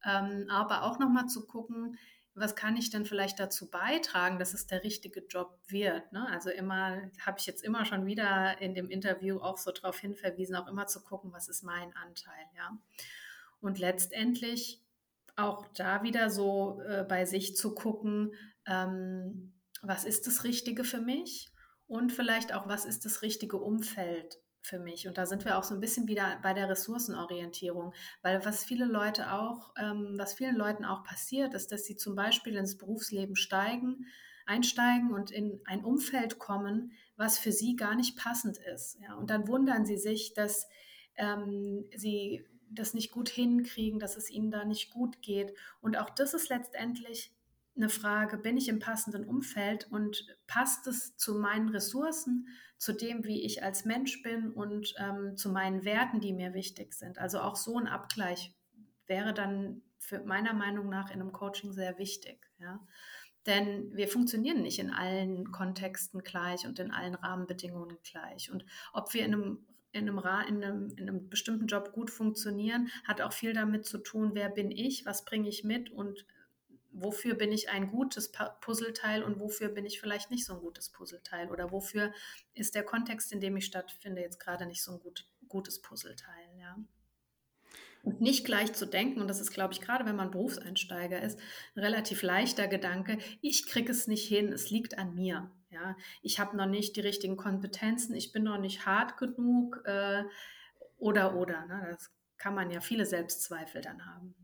[0.04, 1.98] ähm, aber auch nochmal zu gucken,
[2.34, 6.10] was kann ich denn vielleicht dazu beitragen, dass es der richtige Job wird?
[6.12, 6.26] Ne?
[6.30, 10.56] Also immer, habe ich jetzt immer schon wieder in dem Interview auch so darauf hinverwiesen,
[10.56, 12.78] auch immer zu gucken, was ist mein Anteil, ja.
[13.60, 14.80] Und letztendlich
[15.36, 18.34] auch da wieder so äh, bei sich zu gucken,
[18.66, 19.51] ähm,
[19.82, 21.50] was ist das Richtige für mich
[21.86, 25.08] und vielleicht auch, was ist das richtige Umfeld für mich.
[25.08, 27.92] Und da sind wir auch so ein bisschen wieder bei der Ressourcenorientierung,
[28.22, 32.14] weil was viele Leute auch, ähm, was vielen Leuten auch passiert, ist, dass sie zum
[32.14, 34.06] Beispiel ins Berufsleben steigen,
[34.46, 38.98] einsteigen und in ein Umfeld kommen, was für sie gar nicht passend ist.
[39.00, 39.14] Ja?
[39.14, 40.68] Und dann wundern sie sich, dass
[41.16, 45.54] ähm, sie das nicht gut hinkriegen, dass es ihnen da nicht gut geht.
[45.80, 47.34] Und auch das ist letztendlich
[47.76, 53.24] eine Frage, bin ich im passenden Umfeld und passt es zu meinen Ressourcen, zu dem,
[53.24, 57.18] wie ich als Mensch bin und ähm, zu meinen Werten, die mir wichtig sind.
[57.18, 58.54] Also auch so ein Abgleich
[59.06, 62.50] wäre dann für meiner Meinung nach in einem Coaching sehr wichtig.
[62.58, 62.80] Ja?
[63.46, 68.50] Denn wir funktionieren nicht in allen Kontexten gleich und in allen Rahmenbedingungen gleich.
[68.50, 72.88] Und ob wir in einem in einem, in, einem, in einem, bestimmten Job gut funktionieren,
[73.04, 76.24] hat auch viel damit zu tun, wer bin ich, was bringe ich mit und
[76.92, 80.90] wofür bin ich ein gutes Puzzleteil und wofür bin ich vielleicht nicht so ein gutes
[80.90, 82.12] Puzzleteil oder wofür
[82.54, 86.58] ist der Kontext, in dem ich stattfinde, jetzt gerade nicht so ein gut, gutes Puzzleteil.
[86.58, 86.76] Ja.
[88.02, 91.38] Und nicht gleich zu denken, und das ist, glaube ich, gerade wenn man Berufseinsteiger ist,
[91.76, 95.50] ein relativ leichter Gedanke, ich kriege es nicht hin, es liegt an mir.
[95.70, 100.24] Ja, ich habe noch nicht die richtigen Kompetenzen, ich bin noch nicht hart genug äh,
[100.98, 101.64] oder oder.
[101.64, 101.88] Ne?
[101.90, 104.34] Das kann man ja viele Selbstzweifel dann haben.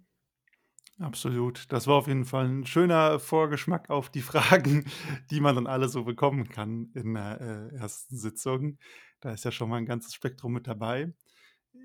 [1.01, 1.71] Absolut.
[1.71, 4.85] Das war auf jeden Fall ein schöner Vorgeschmack auf die Fragen,
[5.31, 7.41] die man dann alle so bekommen kann in der
[7.73, 8.79] äh, ersten Sitzung.
[9.21, 11.13] Da ist ja schon mal ein ganzes Spektrum mit dabei.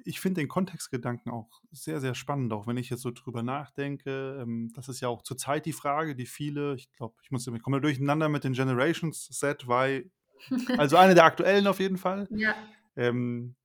[0.05, 4.39] Ich finde den Kontextgedanken auch sehr, sehr spannend, auch wenn ich jetzt so drüber nachdenke.
[4.41, 7.61] Ähm, das ist ja auch zurzeit die Frage, die viele, ich glaube, ich muss, ich
[7.61, 10.09] komme durcheinander mit den Generations Z, Y,
[10.77, 12.27] Also eine der aktuellen auf jeden Fall.
[12.31, 12.55] Ja.
[12.95, 13.55] Ähm,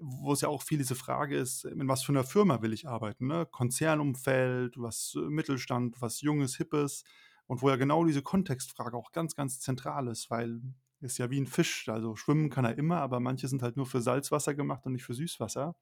[0.00, 2.88] wo es ja auch viel diese Frage ist, in was für einer Firma will ich
[2.88, 3.26] arbeiten?
[3.26, 3.46] Ne?
[3.50, 7.04] Konzernumfeld, was äh, Mittelstand, was Junges, Hippes.
[7.46, 10.60] Und wo ja genau diese Kontextfrage auch ganz, ganz zentral ist, weil
[11.00, 11.88] ist ja wie ein Fisch.
[11.88, 15.04] Also schwimmen kann er immer, aber manche sind halt nur für Salzwasser gemacht und nicht
[15.04, 15.74] für Süßwasser.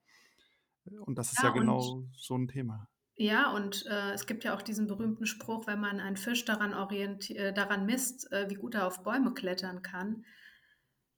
[1.01, 2.89] Und das ist ja, Ja, genau so ein Thema.
[3.17, 6.73] ja, und, äh, es gibt ja auch diesen berühmten Spruch, wenn man einen Fisch daran
[6.75, 10.25] orienti äh, daran misst, äh, wie gut er auf Bäume klettern kann,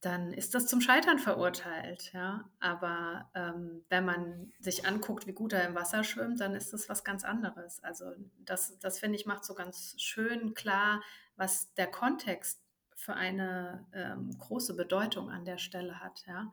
[0.01, 2.49] dann ist das zum Scheitern verurteilt, ja.
[2.59, 6.89] Aber, ähm, wenn man sich anguckt, wie gut er im Wasser schwimmt, dann ist das
[6.89, 7.83] was ganz anderes.
[7.85, 11.03] Also, das das finde ich, macht so ganz schön klar,
[11.37, 12.63] was der Kontext
[12.97, 16.53] für eine, ähm, große Bedeutung an der Stelle hat, ja.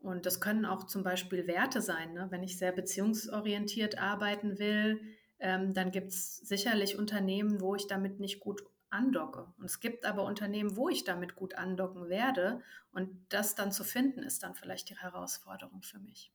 [0.00, 2.28] Und das können auch zum Beispiel Werte sein, ne?
[2.30, 5.00] Wenn ich sehr beziehungsorientiert arbeiten will,
[5.40, 9.52] ähm, dann gibt's sicherlich Unternehmen, wo ich damit nicht gut andocke.
[9.58, 12.62] Und es gibt aber Unternehmen, wo ich damit gut andocken werde.
[12.92, 16.32] Und das dann zu finden, ist dann vielleicht die Herausforderung für mich.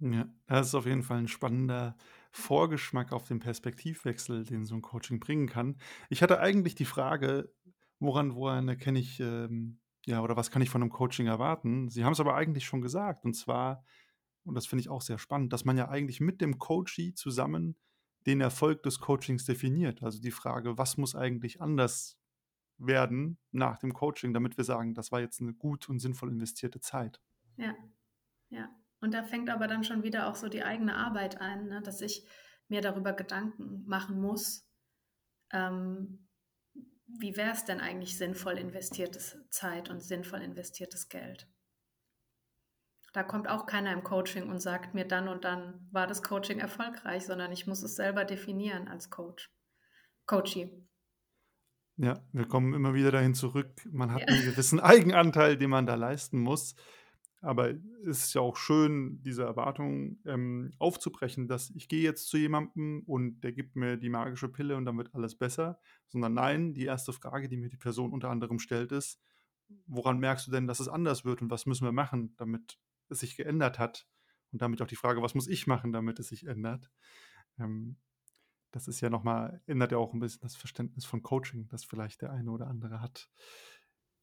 [0.00, 1.96] Ja, das ist auf jeden Fall ein spannender
[2.32, 5.76] Vorgeschmack auf den Perspektivwechsel, den so ein Coaching bringen kann.
[6.10, 7.54] Ich hatte eigentlich die Frage,
[8.00, 11.88] woran woran erkenne ich, ähm ja, oder was kann ich von einem Coaching erwarten?
[11.88, 13.84] Sie haben es aber eigentlich schon gesagt, und zwar
[14.44, 17.76] und das finde ich auch sehr spannend, dass man ja eigentlich mit dem Coachee zusammen
[18.26, 20.02] den Erfolg des Coachings definiert.
[20.02, 22.18] Also die Frage: „Was muss eigentlich anders
[22.78, 26.80] werden nach dem Coaching, damit wir sagen, das war jetzt eine gut und sinnvoll investierte
[26.80, 27.20] Zeit?“
[27.56, 27.74] Ja,
[28.50, 28.70] ja.
[29.00, 31.82] Und da fängt aber dann schon wieder auch so die eigene Arbeit ein, ne?
[31.82, 32.26] Dass ich
[32.68, 34.66] mir darüber Gedanken machen muss,
[35.52, 36.28] ähm,
[37.06, 41.48] wie wäre es denn eigentlich sinnvoll investiertes Zeit und sinnvoll investiertes Geld?
[43.14, 46.58] Da kommt auch keiner im Coaching und sagt mir dann und dann war das Coaching
[46.58, 49.50] erfolgreich, sondern ich muss es selber definieren als Coach.
[50.26, 50.84] Coachee.
[51.96, 53.86] Ja, wir kommen immer wieder dahin zurück.
[53.92, 54.26] Man hat Ja.
[54.28, 56.74] einen gewissen Eigenanteil, den man da leisten muss.
[57.40, 62.38] Aber es ist ja auch schön, diese Erwartung, ähm, aufzubrechen, dass ich gehe jetzt zu
[62.38, 65.78] jemandem und der gibt mir die magische Pille und dann wird alles besser.
[66.08, 69.20] Sondern nein, die erste Frage, die mir die Person unter anderem stellt, ist:
[69.86, 72.78] „Woran merkst du denn, dass es anders wird und was müssen wir machen, damit
[73.10, 74.08] es sich geändert hat?“
[74.52, 76.90] Und damit auch die Frage: „Was muss ich machen, damit es sich ändert?“
[77.58, 77.98] Ähm,
[78.72, 81.84] das ist ja noch mal ändert ja auch ein bisschen das Verständnis von Coaching, das
[81.84, 83.30] vielleicht der eine oder andere hat.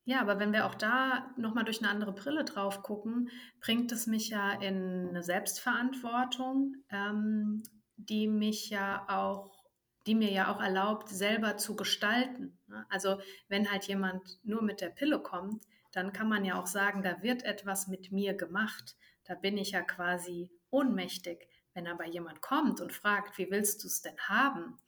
[0.04, 3.30] Ja, aber wenn wir auch da noch mal durch eine andere Brille drauf gucken,
[3.60, 7.62] bringt es mich ja in eine Selbstverantwortung, ähm,
[7.98, 9.62] die mich ja auch
[10.08, 12.88] die mir ja auch erlaubt, selber zu gestalten, ne?
[12.90, 13.20] Also,
[13.50, 17.22] wenn halt jemand nur mit der Pille kommt, dann kann man ja auch sagen, da
[17.22, 18.96] wird etwas mit mir gemacht.
[19.26, 21.48] Da bin ich ja quasi ohnmächtig.
[21.74, 24.80] Wenn aber jemand kommt und fragt: „Wie willst du es denn haben?“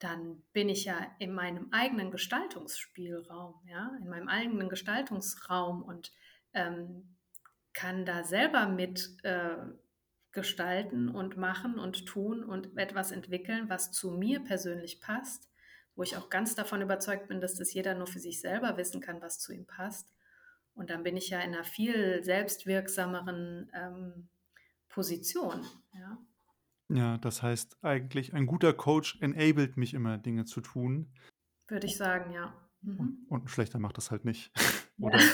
[0.00, 6.10] dann bin ich ja in meinem eigenen Gestaltungsspielraum, ja, in meinem eigenen Gestaltungsraum und
[6.54, 7.16] ähm,
[7.74, 9.56] kann da selber mit äh,
[10.32, 15.50] gestalten und machen und tun und etwas entwickeln, was zu mir persönlich passt,
[15.96, 19.02] wo ich auch ganz davon überzeugt bin, dass das jeder nur für sich selber wissen
[19.02, 20.08] kann, was zu ihm passt.
[20.80, 24.30] Und dann bin ich ja in einer viel selbstwirksameren ähm,
[24.88, 26.18] Position, ja.
[26.88, 31.12] Ja, das heißt eigentlich, ein guter Coach enabled mich immer, Dinge zu tun
[31.68, 32.68] Würde ich sagen, ja.
[32.96, 33.26] und Mhm.
[33.28, 34.52] und 'n schlechter macht das halt nicht.
[34.98, 35.00] Ja.
[35.00, 35.30] Oder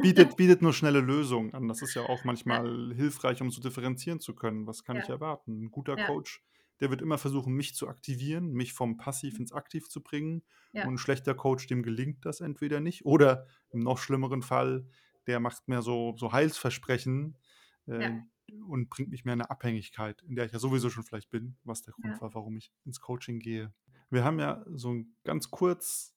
[0.00, 1.68] bietet bietet nur schnelle Lösungen an.
[1.68, 4.66] Das ist ja auch Ja, manchmal hilfreich, um so differenzieren zu können.
[4.66, 5.64] Was kann ich ja, erwarten?
[5.66, 6.44] 'N guter ja, Coach,
[6.80, 10.44] der wird immer versuchen, mich zu aktivieren, mich vom Passiv ins Aktiv zu bringen.
[10.80, 14.88] Und ja, 'n schlechter Coach, dem gelingt das entweder nicht oder im noch schlimmeren Fall,
[15.26, 17.38] der macht mehr so so Heilsversprechen,
[17.86, 18.28] äh, ja,
[18.66, 21.58] und bringt mich mehr in 'ne Abhängigkeit, in der ich ja sowieso schon vielleicht bin,
[21.64, 22.20] was der Grund ja.
[22.20, 23.74] war, warum ich ins Coaching gehe.
[24.10, 26.14] Wir haben ja so ganz kurz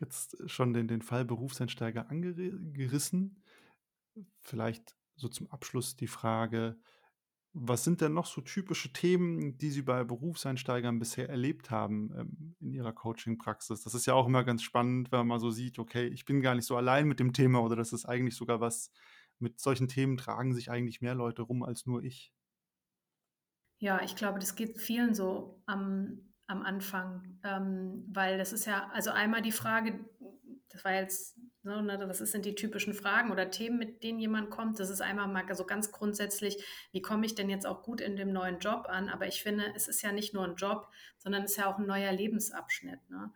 [0.00, 3.42] jetzt schon den den Fall Berufseinsteiger angeri gerissen.
[4.40, 6.80] Vielleicht so zum Abschluss die Frage:
[7.56, 12.56] Was sind denn noch so typische Themen, die Sie bei Berufseinsteigern bisher erlebt haben, ähm,
[12.60, 13.82] in Ihrer Coaching-Praxis?
[13.84, 16.40] Das ist ja auch immer ganz spannend, wenn man mal so sieht: „Okay, ich bin
[16.40, 18.90] gar nicht so allein mit dem Thema“ oder das ist eigentlich sogar was
[19.38, 22.32] mit solchen Themen tragen sich eigentlich mehr Leute rum als nur ich.
[23.78, 28.90] Ja, ich glaube, das geht vielen so am am Anfang, ähm, weil das ist ja
[28.92, 30.04] also einmal die Frage,
[30.68, 34.20] das war jetzt, ne, ne, was ist sind die typischen Fragen oder Themen, mit denen
[34.20, 34.78] jemand kommt?
[34.78, 38.16] Das ist einmal mal so ganz grundsätzlich, wie komme ich denn jetzt auch gut in
[38.16, 39.08] dem neuen Job an?
[39.08, 40.88] Aber ich finde, es ist ja nicht nur ein Job,
[41.18, 43.32] sondern es ist ja auch ein neuer Lebensabschnitt, ne?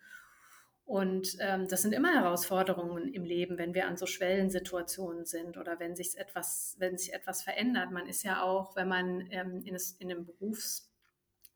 [0.84, 5.78] Und ähm, das sind immer Herausforderungen im Leben, wenn wir an so Schwellensituationen sind oder
[5.78, 7.90] wenn sich etwas, wenn sich etwas verändert.
[7.90, 10.87] Man ist ja auch, wenn man ähm, in, in einem Berufs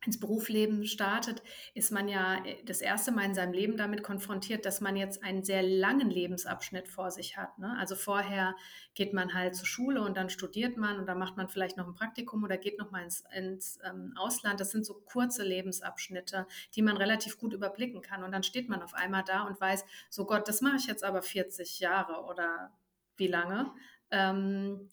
[0.05, 1.43] ins Berufsleben startet,
[1.75, 5.23] ist man ja äh, das erste Mal in seinem Leben damit konfrontiert, dass man jetzt
[5.23, 7.59] einen sehr langen Lebensabschnitt vor sich hat.
[7.59, 7.77] Ne?
[7.79, 8.57] Also vorher
[8.95, 11.87] geht man halt zur Schule und dann studiert man und dann macht man vielleicht noch
[11.87, 14.61] ein Praktikum oder geht noch mal ins, ins ähm, Ausland.
[14.61, 18.25] Das sind so kurze Lebensabschnitte, die man relativ gut überblicken kann.
[18.25, 21.05] Und dann steht man auf einmal da und weiß, so Gott, das mache ich jetzt
[21.05, 22.73] aber 40 Jahre oder
[23.17, 23.73] wie lange.
[24.11, 24.89] Ähm,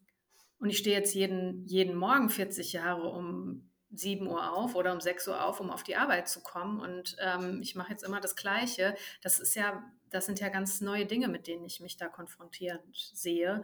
[0.60, 5.02] und ich stehe jetzt jeden, jeden Morgen 40 Jahre um 7 Uhr auf oder um
[5.02, 6.80] 6 Uhr auf, um auf die Arbeit zu kommen.
[6.80, 8.96] Und ähm, ich mache jetzt immer das Gleiche.
[9.22, 12.82] Das ist ja, das sind ja ganz neue Dinge, mit denen ich mich da konfrontiert
[12.94, 13.64] sehe.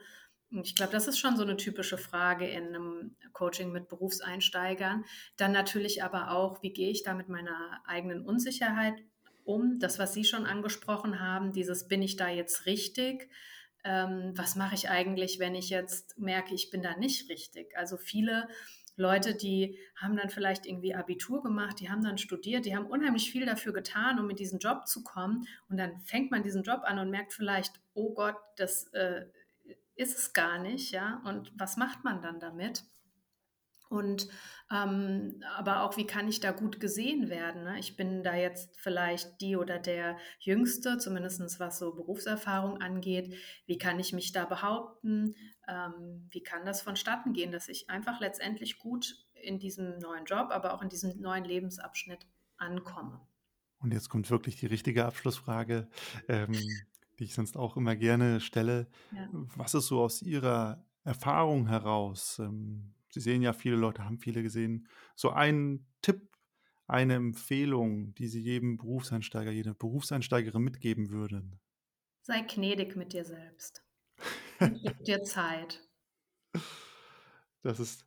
[0.51, 5.03] Und ich glaube, das ist schon so eine typische Frage in einem Coaching mit Berufseinsteigern.
[5.38, 8.95] Dann natürlich aber auch, wie gehe ich da mit meiner eigenen Unsicherheit
[9.43, 9.80] um?
[9.80, 13.30] Das, was Sie schon angesprochen haben, dieses bin ich da jetzt richtig?
[13.84, 17.76] Ähm, was mache ich eigentlich, wenn ich jetzt merke, ich bin da nicht richtig?
[17.78, 18.47] Also viele
[18.98, 23.32] Leute, die haben dann vielleicht irgendwie Abitur gemacht, die haben dann studiert, die haben unheimlich
[23.32, 25.48] viel dafür getan, um in diesen Job zu kommen.
[25.70, 29.26] Und dann fängt man diesen Job an und merkt vielleicht, oh Gott, das äh,
[29.96, 31.22] ist es gar nicht, ja.
[31.26, 32.84] Und was macht man dann damit?
[33.89, 34.28] Und
[34.72, 37.63] ähm, aber auch, wie kann ich da gut gesehen werden?
[37.63, 37.78] Ne?
[37.78, 43.36] Ich bin da jetzt vielleicht die oder der Jüngste, zumindest was so Berufserfahrung angeht.
[43.68, 45.36] Wie kann ich mich da behaupten?
[45.68, 50.49] Ähm, wie kann das vonstatten gehen, dass ich einfach letztendlich gut in diesem neuen Job,
[50.49, 52.26] aber auch in diesem neuen Lebensabschnitt
[52.57, 53.22] ankomme?
[53.80, 55.88] Und jetzt kommt wirklich die richtige Abschlussfrage,
[56.28, 56.53] ähm,
[57.20, 58.88] die ich sonst auch immer gerne stelle.
[59.11, 59.30] Ja.
[59.55, 62.39] Was ist so aus Ihrer Erfahrung heraus?
[62.39, 64.89] Ähm, Sie sehen ja, viele Leute haben viele gesehen.
[65.16, 66.36] So ein Tipp,
[66.86, 71.61] eine Empfehlung, die Sie jedem Berufseinsteiger, jeder Berufseinsteigerin mitgeben würden?
[72.24, 73.86] Sei gnädig mit dir selbst.
[74.59, 75.82] Gib dir Zeit.
[77.61, 78.05] Das ist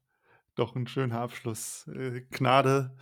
[0.54, 1.86] doch ein schöner Abschluss.
[1.86, 2.94] Äh, Gnade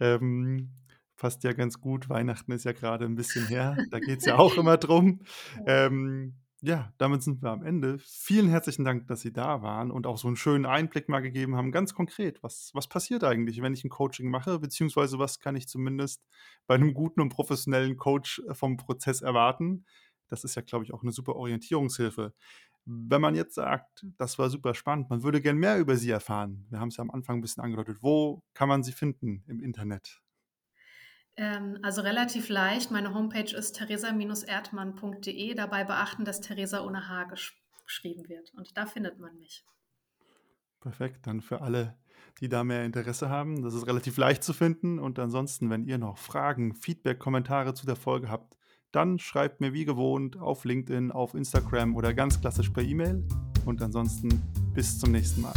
[0.00, 0.70] ähm,
[1.16, 2.10] passt ja ganz gut.
[2.10, 3.74] Weihnachten ist ja gerade ein bisschen her.
[3.90, 5.22] Da geht es ja auch immer drum.
[5.64, 6.34] Ähm,
[6.66, 7.98] ja, damit sind wir am Ende.
[7.98, 11.56] Vielen herzlichen Dank, dass Sie da waren und auch so einen schönen Einblick mal gegeben
[11.56, 12.42] haben, ganz konkret.
[12.42, 16.22] Was, was passiert eigentlich, wenn ich ein Coaching mache, beziehungsweise was kann ich zumindest
[16.66, 19.84] bei einem guten und professionellen Coach äh, vom Prozess erwarten?
[20.28, 22.32] Das ist ja, glaube ich, auch eine super Orientierungshilfe.
[22.86, 26.66] Wenn man jetzt sagt, das war super spannend, man würde gern mehr über Sie erfahren.
[26.70, 27.98] Wir haben es ja am Anfang ein bisschen angedeutet.
[28.00, 30.23] Wo kann man Sie finden im Internet?
[31.36, 32.90] Ähm, also relativ leicht.
[32.90, 35.54] Meine Homepage ist theresa-erdmann.de.
[35.54, 38.50] Dabei beachten, dass Theresa ohne H gesch geschrieben wird.
[38.54, 39.62] Und da findet man mich.
[40.80, 41.26] Perfekt.
[41.26, 41.98] Dann für alle,
[42.40, 44.98] die da mehr Interesse haben, das ist relativ leicht zu finden.
[44.98, 48.56] Und ansonsten, wenn ihr noch Fragen, Feedback, Kommentare zu der Folge habt,
[48.90, 53.26] dann schreibt mir wie gewohnt auf LinkedIn, auf Instagram oder ganz klassisch per E-Mail.
[53.66, 54.28] Und ansonsten
[54.72, 55.54] bis zum nächsten Mal.